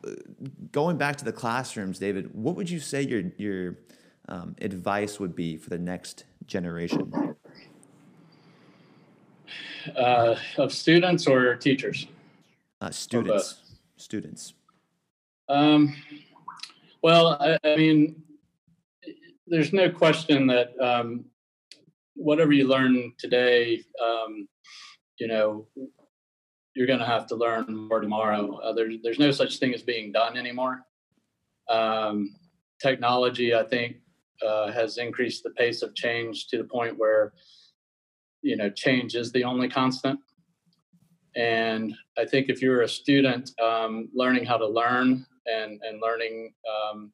going 0.70 0.96
back 0.96 1.16
to 1.16 1.24
the 1.24 1.32
classrooms, 1.32 1.98
David, 1.98 2.32
what 2.32 2.54
would 2.54 2.70
you 2.70 2.78
say 2.78 3.02
your 3.02 3.24
your 3.36 3.78
um, 4.28 4.54
advice 4.60 5.18
would 5.18 5.34
be 5.34 5.56
for 5.56 5.70
the 5.70 5.78
next 5.78 6.22
generation? 6.46 7.34
Uh, 9.96 10.36
of 10.56 10.72
students 10.72 11.26
or 11.26 11.56
teachers? 11.56 12.06
Uh, 12.80 12.90
students. 12.90 13.59
Students. 14.00 14.54
Um, 15.48 15.94
well, 17.02 17.36
I, 17.40 17.58
I, 17.64 17.76
mean, 17.76 18.22
there's 19.46 19.72
no 19.72 19.90
question 19.90 20.46
that 20.46 20.72
um, 20.80 21.26
whatever 22.14 22.52
you 22.52 22.66
learn 22.66 23.12
today, 23.18 23.82
um, 24.02 24.48
you 25.18 25.28
know, 25.28 25.66
you're 26.74 26.86
going 26.86 26.98
to 26.98 27.04
have 27.04 27.26
to 27.26 27.36
learn 27.36 27.66
more 27.68 28.00
tomorrow. 28.00 28.56
Uh, 28.56 28.72
there's 28.72 28.94
there's 29.02 29.18
no 29.18 29.30
such 29.30 29.58
thing 29.58 29.74
as 29.74 29.82
being 29.82 30.12
done 30.12 30.36
anymore. 30.36 30.82
Um, 31.68 32.34
technology, 32.80 33.54
I 33.54 33.64
think, 33.64 33.96
uh, 34.46 34.72
has 34.72 34.96
increased 34.96 35.42
the 35.42 35.50
pace 35.50 35.82
of 35.82 35.94
change 35.94 36.46
to 36.48 36.58
the 36.58 36.64
point 36.64 36.98
where 36.98 37.34
you 38.40 38.56
know 38.56 38.70
change 38.70 39.14
is 39.14 39.30
the 39.30 39.44
only 39.44 39.68
constant. 39.68 40.20
And 41.36 41.94
I 42.18 42.24
think 42.24 42.48
if 42.48 42.60
you're 42.60 42.82
a 42.82 42.88
student, 42.88 43.50
um, 43.60 44.08
learning 44.14 44.44
how 44.44 44.56
to 44.56 44.66
learn 44.66 45.24
and 45.46 45.80
and 45.82 46.00
learning 46.02 46.52
um, 46.68 47.12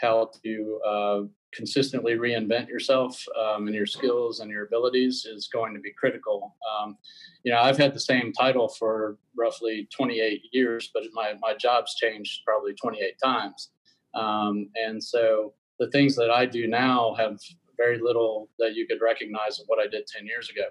how 0.00 0.30
to 0.44 0.80
uh, 0.86 1.20
consistently 1.56 2.14
reinvent 2.14 2.68
yourself 2.68 3.22
um, 3.40 3.66
and 3.66 3.74
your 3.74 3.86
skills 3.86 4.40
and 4.40 4.50
your 4.50 4.64
abilities 4.64 5.24
is 5.24 5.48
going 5.48 5.74
to 5.74 5.80
be 5.80 5.92
critical. 5.92 6.54
Um, 6.70 6.96
you 7.44 7.52
know, 7.52 7.58
I've 7.58 7.78
had 7.78 7.94
the 7.94 8.00
same 8.00 8.32
title 8.32 8.68
for 8.68 9.16
roughly 9.36 9.88
28 9.96 10.42
years, 10.52 10.90
but 10.92 11.04
my, 11.12 11.34
my 11.40 11.54
job's 11.54 11.94
changed 11.94 12.42
probably 12.44 12.74
28 12.74 13.14
times. 13.22 13.70
Um, 14.14 14.68
and 14.74 15.02
so 15.02 15.54
the 15.78 15.90
things 15.90 16.14
that 16.16 16.30
I 16.30 16.44
do 16.46 16.66
now 16.66 17.14
have 17.14 17.38
very 17.76 17.98
little 18.00 18.48
that 18.58 18.74
you 18.74 18.86
could 18.86 19.00
recognize 19.02 19.58
of 19.58 19.66
what 19.66 19.78
I 19.78 19.86
did 19.86 20.06
10 20.06 20.26
years 20.26 20.50
ago. 20.50 20.64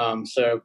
Um, 0.00 0.26
so 0.26 0.62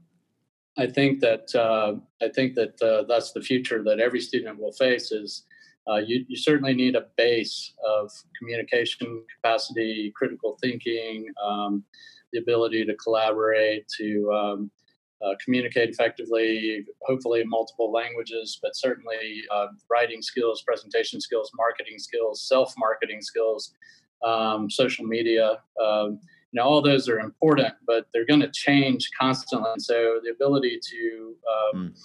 I 0.80 0.88
think 0.88 1.20
that 1.20 1.54
uh, 1.54 1.96
I 2.26 2.30
think 2.30 2.56
that 2.56 2.82
uh, 2.82 3.04
that's 3.08 3.34
the 3.34 3.42
future 3.42 3.84
that 3.84 4.00
every 4.00 4.22
student 4.22 4.58
will 4.58 4.72
face 4.72 5.12
is 5.12 5.44
uh, 5.90 5.98
you, 5.98 6.24
you, 6.28 6.38
certainly 6.38 6.74
need 6.74 6.96
a 6.96 7.08
base 7.18 7.74
of 7.86 8.12
communication 8.38 9.24
capacity, 9.36 10.14
critical 10.16 10.58
thinking, 10.62 11.26
um, 11.44 11.84
the 12.32 12.40
ability 12.40 12.86
to 12.86 12.96
collaborate, 12.96 13.88
to 13.98 14.32
um, 14.32 14.72
uh, 15.26 15.34
communicate 15.44 15.90
effectively, 15.90 16.86
hopefully 17.02 17.42
in 17.42 17.50
multiple 17.50 17.92
languages, 17.92 18.60
but 18.62 18.76
certainly 18.76 19.42
uh, 19.52 19.68
writing 19.90 20.22
skills, 20.22 20.62
presentation 20.62 21.20
skills, 21.20 21.52
marketing 21.58 22.00
skills, 22.00 22.48
self 22.48 22.74
marketing 22.78 23.22
skills, 23.22 23.74
um, 24.24 24.70
social 24.70 25.06
media. 25.06 25.58
Um, 26.50 26.58
you 26.58 26.60
know, 26.60 26.68
all 26.68 26.82
those 26.82 27.08
are 27.08 27.20
important, 27.20 27.74
but 27.86 28.08
they're 28.14 28.26
going 28.26 28.42
to 28.42 28.52
change 28.52 29.10
constantly. 29.20 29.70
And 29.72 29.82
so 29.82 30.20
the 30.24 30.32
ability 30.32 30.80
to 30.92 31.36
mm. 31.76 32.00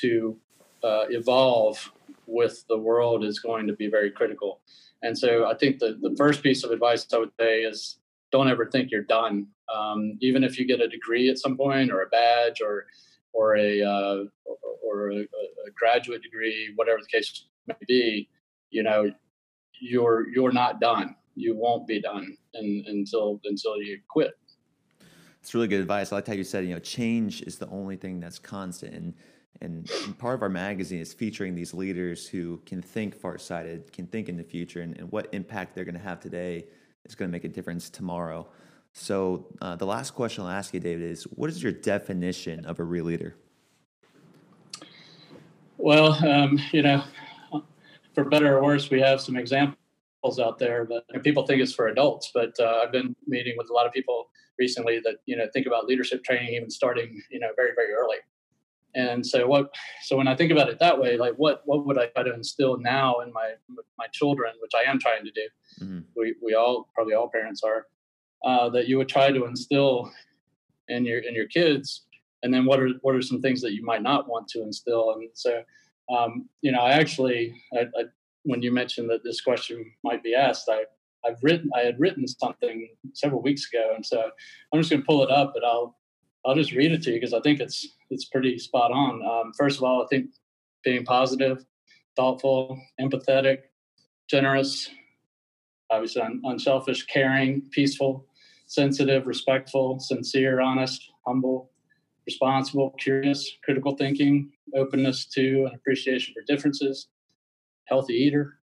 to 0.00 0.36
uh, 0.84 1.04
evolve 1.10 1.92
with 2.26 2.64
the 2.68 2.78
world 2.78 3.24
is 3.24 3.40
going 3.40 3.66
to 3.66 3.72
be 3.72 3.88
very 3.88 4.10
critical. 4.10 4.60
And 5.02 5.16
so 5.16 5.46
I 5.46 5.54
think 5.54 5.78
the, 5.78 5.98
the 6.00 6.14
first 6.16 6.42
piece 6.42 6.64
of 6.64 6.70
advice 6.70 7.06
I 7.12 7.18
would 7.18 7.32
say 7.40 7.62
is 7.62 7.98
don't 8.30 8.50
ever 8.50 8.66
think 8.66 8.90
you're 8.90 9.02
done. 9.02 9.46
Um, 9.74 10.18
even 10.20 10.44
if 10.44 10.58
you 10.58 10.66
get 10.66 10.80
a 10.80 10.88
degree 10.88 11.30
at 11.30 11.38
some 11.38 11.56
point 11.56 11.90
or 11.90 12.02
a 12.02 12.08
badge 12.08 12.60
or 12.60 12.86
or 13.32 13.56
a 13.56 13.82
uh, 13.82 14.24
or 14.82 15.10
a, 15.10 15.20
a, 15.20 15.70
graduate 15.78 16.22
degree, 16.22 16.72
whatever 16.76 16.98
the 17.00 17.06
case 17.06 17.46
may 17.66 17.74
be, 17.86 18.28
you 18.70 18.82
know, 18.82 19.10
you're 19.80 20.28
you're 20.28 20.52
not 20.52 20.80
done. 20.80 21.14
You 21.38 21.56
won't 21.56 21.86
be 21.86 22.00
done 22.00 22.36
in, 22.54 22.84
until 22.86 23.40
until 23.44 23.80
you 23.80 24.00
quit. 24.08 24.32
It's 25.40 25.54
really 25.54 25.68
good 25.68 25.80
advice. 25.80 26.12
I 26.12 26.16
like 26.16 26.26
how 26.26 26.32
you 26.34 26.44
said, 26.44 26.64
you 26.64 26.74
know, 26.74 26.80
change 26.80 27.42
is 27.42 27.58
the 27.58 27.68
only 27.68 27.96
thing 27.96 28.20
that's 28.20 28.38
constant. 28.38 28.94
And 28.94 29.14
and, 29.60 29.90
and, 30.04 30.18
part 30.18 30.34
of 30.34 30.42
our 30.42 30.48
magazine 30.48 31.00
is 31.00 31.12
featuring 31.12 31.54
these 31.54 31.74
leaders 31.74 32.28
who 32.28 32.58
can 32.64 32.80
think 32.80 33.12
far-sighted, 33.12 33.92
can 33.92 34.06
think 34.06 34.28
in 34.28 34.36
the 34.36 34.44
future, 34.44 34.82
and, 34.82 34.96
and 34.98 35.10
what 35.10 35.28
impact 35.32 35.74
they're 35.74 35.84
going 35.84 35.96
to 35.96 36.00
have 36.00 36.20
today 36.20 36.64
is 37.04 37.16
going 37.16 37.28
to 37.28 37.32
make 37.32 37.42
a 37.42 37.48
difference 37.48 37.90
tomorrow. 37.90 38.46
So 38.92 39.46
uh, 39.60 39.74
the 39.74 39.86
last 39.86 40.12
question 40.12 40.44
I'll 40.44 40.50
ask 40.50 40.72
you, 40.74 40.80
David, 40.80 41.10
is 41.10 41.24
what 41.24 41.50
is 41.50 41.60
your 41.60 41.72
definition 41.72 42.64
of 42.66 42.78
a 42.78 42.84
real 42.84 43.06
leader? 43.06 43.34
Well, 45.76 46.12
um, 46.24 46.60
you 46.72 46.82
know, 46.82 47.02
for 48.14 48.24
better 48.24 48.58
or 48.58 48.62
worse, 48.62 48.90
we 48.90 49.00
have 49.00 49.20
some 49.20 49.36
examples 49.36 49.78
out 50.40 50.58
there, 50.58 50.84
but 50.84 51.04
people 51.22 51.46
think 51.46 51.62
it's 51.62 51.72
for 51.72 51.88
adults. 51.88 52.30
But 52.34 52.54
uh, 52.60 52.82
I've 52.82 52.92
been 52.92 53.14
meeting 53.26 53.54
with 53.56 53.70
a 53.70 53.72
lot 53.72 53.86
of 53.86 53.92
people 53.92 54.30
recently 54.58 55.00
that 55.00 55.16
you 55.26 55.36
know 55.36 55.46
think 55.52 55.66
about 55.66 55.86
leadership 55.86 56.24
training 56.24 56.54
even 56.54 56.70
starting 56.70 57.22
you 57.30 57.40
know 57.40 57.48
very 57.56 57.70
very 57.74 57.92
early. 57.92 58.18
And 58.94 59.24
so 59.24 59.46
what? 59.46 59.74
So 60.02 60.16
when 60.16 60.28
I 60.28 60.34
think 60.34 60.50
about 60.50 60.68
it 60.68 60.78
that 60.80 60.98
way, 60.98 61.16
like 61.16 61.34
what 61.34 61.62
what 61.64 61.86
would 61.86 61.98
I 61.98 62.06
try 62.06 62.24
to 62.24 62.34
instill 62.34 62.78
now 62.78 63.20
in 63.20 63.32
my 63.32 63.52
my 63.98 64.06
children, 64.12 64.52
which 64.60 64.72
I 64.74 64.90
am 64.90 64.98
trying 64.98 65.24
to 65.24 65.30
do. 65.30 65.84
Mm-hmm. 65.84 66.00
We 66.16 66.34
we 66.42 66.54
all 66.54 66.88
probably 66.94 67.14
all 67.14 67.28
parents 67.28 67.62
are 67.62 67.86
uh, 68.44 68.68
that 68.70 68.88
you 68.88 68.98
would 68.98 69.08
try 69.08 69.30
to 69.30 69.44
instill 69.44 70.10
in 70.88 71.04
your 71.04 71.20
in 71.20 71.34
your 71.34 71.46
kids, 71.46 72.06
and 72.42 72.52
then 72.52 72.64
what 72.64 72.80
are 72.80 72.90
what 73.02 73.14
are 73.14 73.22
some 73.22 73.40
things 73.40 73.60
that 73.62 73.72
you 73.72 73.84
might 73.84 74.02
not 74.02 74.28
want 74.28 74.48
to 74.48 74.62
instill? 74.62 75.12
And 75.12 75.28
so, 75.34 75.62
um, 76.14 76.48
you 76.62 76.72
know, 76.72 76.80
I 76.80 76.92
actually 76.92 77.54
I, 77.74 77.80
I, 77.80 78.04
when 78.48 78.62
you 78.62 78.72
mentioned 78.72 79.10
that 79.10 79.22
this 79.22 79.40
question 79.42 79.92
might 80.02 80.22
be 80.22 80.34
asked, 80.34 80.68
I 80.70 80.84
I've 81.24 81.38
written 81.42 81.70
I 81.76 81.80
had 81.80 82.00
written 82.00 82.26
something 82.26 82.88
several 83.12 83.42
weeks 83.42 83.68
ago, 83.72 83.92
and 83.94 84.04
so 84.04 84.30
I'm 84.72 84.80
just 84.80 84.90
going 84.90 85.02
to 85.02 85.06
pull 85.06 85.22
it 85.22 85.30
up, 85.30 85.52
but 85.54 85.64
I'll 85.64 85.96
I'll 86.46 86.54
just 86.54 86.72
read 86.72 86.92
it 86.92 87.02
to 87.02 87.10
you 87.10 87.16
because 87.16 87.34
I 87.34 87.40
think 87.40 87.60
it's 87.60 87.86
it's 88.10 88.24
pretty 88.24 88.58
spot 88.58 88.90
on. 88.90 89.22
Um, 89.22 89.52
first 89.56 89.78
of 89.78 89.84
all, 89.84 90.02
I 90.02 90.06
think 90.08 90.30
being 90.82 91.04
positive, 91.04 91.64
thoughtful, 92.16 92.80
empathetic, 93.00 93.58
generous, 94.30 94.88
obviously 95.90 96.22
un- 96.22 96.40
unselfish, 96.44 97.04
caring, 97.06 97.62
peaceful, 97.70 98.26
sensitive, 98.66 99.26
respectful, 99.26 99.98
sincere, 99.98 100.60
honest, 100.60 101.10
humble, 101.26 101.70
responsible, 102.26 102.94
curious, 102.98 103.50
critical 103.64 103.96
thinking, 103.96 104.50
openness 104.74 105.26
to 105.26 105.66
and 105.66 105.74
appreciation 105.74 106.34
for 106.34 106.42
differences, 106.46 107.08
healthy 107.88 108.14
eater, 108.14 108.58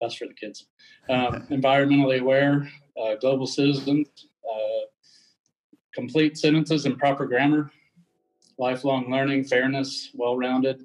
best 0.00 0.18
for 0.18 0.26
the 0.26 0.34
kids, 0.34 0.66
um, 1.08 1.46
environmentally 1.50 2.20
aware, 2.20 2.68
uh, 3.00 3.14
global 3.16 3.46
citizens, 3.46 4.08
uh, 4.50 4.86
complete 5.94 6.36
sentences 6.36 6.86
and 6.86 6.98
proper 6.98 7.26
grammar, 7.26 7.70
lifelong 8.58 9.10
learning, 9.10 9.44
fairness, 9.44 10.10
well 10.14 10.36
rounded, 10.36 10.84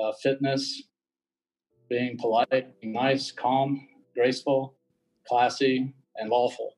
uh, 0.00 0.12
fitness, 0.22 0.82
being 1.88 2.18
polite, 2.18 2.80
being 2.80 2.92
nice, 2.92 3.30
calm, 3.32 3.88
graceful, 4.14 4.74
classy, 5.26 5.94
and 6.16 6.30
lawful. 6.30 6.74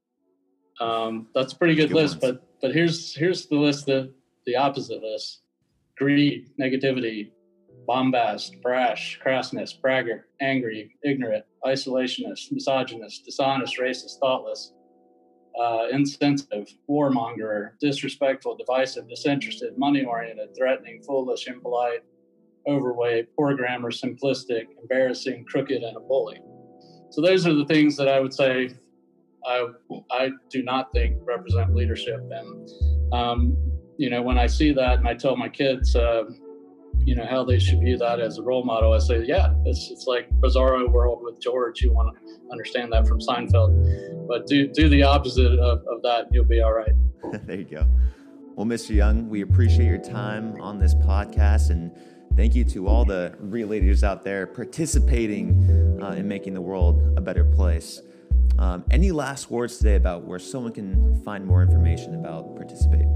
Um, 0.81 1.29
that's 1.35 1.53
a 1.53 1.57
pretty 1.57 1.75
good, 1.75 1.89
good 1.89 1.97
list, 1.97 2.23
ones. 2.23 2.39
but 2.39 2.61
but 2.61 2.75
here's 2.75 3.15
here's 3.15 3.47
the 3.47 3.57
list 3.57 3.87
that 3.87 4.13
the 4.47 4.57
opposite 4.57 5.03
list: 5.03 5.43
greed, 5.97 6.51
negativity, 6.59 7.31
bombast, 7.91 8.63
brash, 8.63 9.19
crassness, 9.21 9.73
braggart, 9.81 10.29
angry, 10.41 10.95
ignorant, 11.03 11.45
isolationist, 11.67 12.53
misogynist, 12.53 13.25
dishonest, 13.25 13.81
racist, 13.81 14.21
thoughtless, 14.21 14.75
uh, 15.61 15.89
insensitive, 15.91 16.69
warmonger, 16.89 17.71
disrespectful, 17.81 18.57
divisive, 18.57 19.09
disinterested, 19.09 19.77
money 19.77 20.05
oriented, 20.05 20.51
threatening, 20.57 21.03
foolish, 21.03 21.49
impolite, 21.49 22.05
overweight, 22.69 23.27
poor 23.35 23.57
grammar, 23.57 23.91
simplistic, 23.91 24.67
embarrassing, 24.81 25.45
crooked, 25.47 25.83
and 25.83 25.97
a 25.97 26.01
bully. 26.01 26.41
So 27.11 27.21
those 27.21 27.45
are 27.45 27.55
the 27.55 27.65
things 27.65 27.97
that 27.97 28.07
I 28.07 28.21
would 28.21 28.33
say 28.33 28.71
I 29.45 29.67
I 30.13 30.31
do 30.49 30.63
not 30.63 30.93
think 30.93 31.17
represent 31.25 31.75
leadership. 31.75 32.21
And 32.31 32.71
um, 33.13 33.57
you 33.99 34.11
know, 34.11 34.23
when 34.23 34.39
I 34.39 34.47
see 34.47 34.73
that, 34.75 35.01
and 35.01 35.09
I 35.09 35.15
tell 35.15 35.37
my 35.37 35.49
kids, 35.49 35.97
uh, 35.97 36.23
you 37.05 37.15
know, 37.15 37.27
how 37.27 37.45
they 37.45 37.59
should 37.59 37.81
view 37.81 37.97
that 37.99 38.21
as 38.21 38.39
a 38.39 38.43
role 38.43 38.65
model, 38.65 38.93
I 38.93 38.99
say, 38.99 39.25
yeah, 39.25 39.55
it's 39.65 39.91
it's 39.91 40.07
like 40.07 40.29
Bizarro 40.41 40.91
World 40.91 41.21
with 41.23 41.41
George. 41.41 41.83
You 41.83 41.93
want 41.93 42.17
to 42.17 42.39
understand 42.53 42.93
that 42.93 43.07
from 43.07 43.21
Seinfeld, 43.21 44.29
but 44.29 44.47
do 44.47 44.69
do 44.69 44.89
the 44.89 45.03
opposite 45.03 45.53
of, 45.59 45.85
of 45.87 46.03
that, 46.03 46.27
you'll 46.31 46.45
be 46.45 46.61
all 46.61 46.73
right. 46.73 46.93
there 47.47 47.57
you 47.57 47.65
go. 47.65 47.87
Well, 48.55 48.67
Mr. 48.67 48.95
Young, 48.95 49.29
we 49.29 49.43
appreciate 49.43 49.87
your 49.87 49.99
time 49.99 50.61
on 50.61 50.79
this 50.79 50.95
podcast 50.95 51.71
and. 51.71 51.93
Thank 52.37 52.55
you 52.55 52.65
to 52.67 52.87
all 52.87 53.05
the 53.05 53.35
real 53.41 53.67
leaders 53.67 54.05
out 54.05 54.23
there 54.23 54.47
participating 54.47 55.99
uh, 56.01 56.11
in 56.11 56.29
making 56.29 56.55
the 56.55 56.61
world 56.61 57.19
a 57.19 57.21
better 57.21 57.45
place. 57.45 58.01
Um, 58.57 58.85
any 58.91 59.11
last 59.11 59.51
words 59.51 59.79
today 59.79 59.97
about 59.97 60.25
where 60.25 60.39
someone 60.39 60.73
can 60.73 61.23
find 61.25 61.45
more 61.45 61.63
information 61.63 62.15
about 62.15 62.55
Participate? 62.57 63.07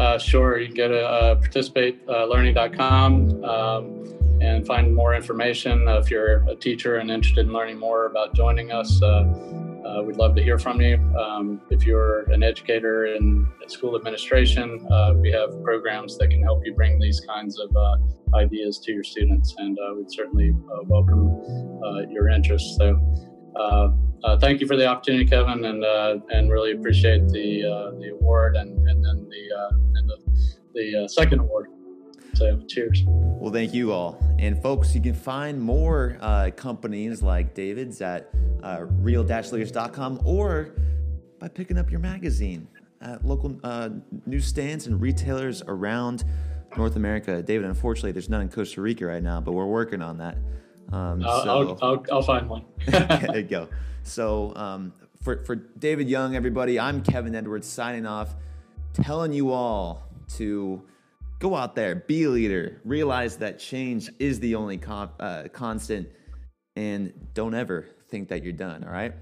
Uh, 0.00 0.18
sure. 0.18 0.58
You 0.58 0.66
can 0.68 0.76
go 0.76 0.88
to 0.88 1.06
uh, 1.06 1.34
participatelearning.com 1.42 3.44
um, 3.44 4.40
and 4.40 4.66
find 4.66 4.94
more 4.94 5.14
information. 5.14 5.86
Uh, 5.86 5.98
if 5.98 6.10
you're 6.10 6.42
a 6.48 6.56
teacher 6.56 6.96
and 6.96 7.10
interested 7.10 7.46
in 7.46 7.52
learning 7.52 7.78
more 7.78 8.06
about 8.06 8.34
joining 8.34 8.72
us, 8.72 9.02
uh, 9.02 9.26
uh, 9.84 10.02
we'd 10.02 10.16
love 10.16 10.34
to 10.36 10.42
hear 10.42 10.58
from 10.58 10.80
you. 10.80 10.94
Um, 11.18 11.60
if 11.68 11.84
you're 11.84 12.20
an 12.30 12.42
educator 12.42 13.14
in, 13.14 13.46
school 13.68 13.94
administration, 13.94 14.88
uh, 14.90 15.12
we 15.14 15.30
have 15.30 15.50
programs 15.62 16.16
that 16.18 16.28
can 16.28 16.42
help 16.42 16.60
you 16.64 16.74
bring 16.74 16.98
these 16.98 17.20
kinds 17.20 17.60
of 17.60 17.70
ideas 18.34 18.80
to 18.80 18.90
your 18.90 19.04
students, 19.04 19.54
and 19.58 19.78
we'd 19.96 20.10
certainly 20.10 20.50
welcome 20.86 21.40
your 22.10 22.30
interest. 22.30 22.76
So, 22.78 22.98
uh, 24.22 24.26
uh, 24.26 24.38
thank 24.38 24.60
you 24.60 24.66
for 24.66 24.76
the 24.76 24.86
opportunity, 24.86 25.24
Kevin, 25.24 25.64
and 25.64 25.84
uh, 25.84 26.18
and 26.30 26.50
really 26.50 26.72
appreciate 26.72 27.28
the 27.28 27.64
uh, 27.64 27.90
the 27.98 28.10
award 28.10 28.56
and 28.56 28.88
and 28.88 29.04
then 29.04 29.28
the 29.28 29.56
uh, 29.56 29.70
and 29.94 30.08
the 30.08 30.18
the 30.74 31.04
uh, 31.04 31.08
second 31.08 31.40
award. 31.40 31.70
So 32.34 32.60
cheers. 32.68 33.02
Well, 33.06 33.52
thank 33.52 33.74
you 33.74 33.92
all, 33.92 34.18
and 34.38 34.60
folks, 34.62 34.94
you 34.94 35.00
can 35.00 35.14
find 35.14 35.60
more 35.60 36.16
companies 36.56 37.22
like 37.22 37.54
David's 37.54 38.00
at 38.00 38.30
real-leaders.com 38.62 40.20
or 40.24 40.74
by 41.38 41.48
picking 41.48 41.76
up 41.76 41.90
your 41.90 42.00
magazine 42.00 42.68
at 43.00 43.24
local 43.24 43.58
newsstands 44.26 44.86
and 44.86 45.00
retailers 45.00 45.62
around 45.66 46.24
North 46.76 46.96
America. 46.96 47.42
David, 47.42 47.66
unfortunately, 47.66 48.12
there's 48.12 48.28
none 48.28 48.42
in 48.42 48.48
Costa 48.48 48.80
Rica 48.80 49.06
right 49.06 49.22
now, 49.22 49.40
but 49.40 49.52
we're 49.52 49.66
working 49.66 50.00
on 50.00 50.18
that. 50.18 50.36
Um, 50.92 51.22
I'll, 51.24 51.42
so, 51.42 51.50
I'll, 51.50 51.78
I'll, 51.82 52.04
I'll, 52.12 52.22
find 52.22 52.48
one. 52.48 52.64
there 52.86 53.38
you 53.38 53.42
go. 53.42 53.68
So 54.02 54.54
um, 54.56 54.92
for, 55.22 55.44
for 55.44 55.54
David 55.54 56.08
Young, 56.08 56.34
everybody, 56.34 56.80
I'm 56.80 57.02
Kevin 57.02 57.34
Edwards 57.34 57.66
signing 57.66 58.06
off, 58.06 58.34
telling 58.94 59.32
you 59.32 59.52
all 59.52 60.08
to 60.36 60.82
go 61.38 61.54
out 61.54 61.74
there, 61.74 61.94
be 61.94 62.24
a 62.24 62.30
leader, 62.30 62.80
realize 62.84 63.36
that 63.38 63.58
change 63.58 64.10
is 64.18 64.40
the 64.40 64.54
only 64.54 64.80
uh, 64.86 65.44
constant, 65.52 66.08
and 66.76 67.12
don't 67.34 67.54
ever 67.54 67.86
think 68.08 68.28
that 68.28 68.42
you're 68.42 68.52
done, 68.52 68.84
all 68.84 68.92
right? 68.92 69.14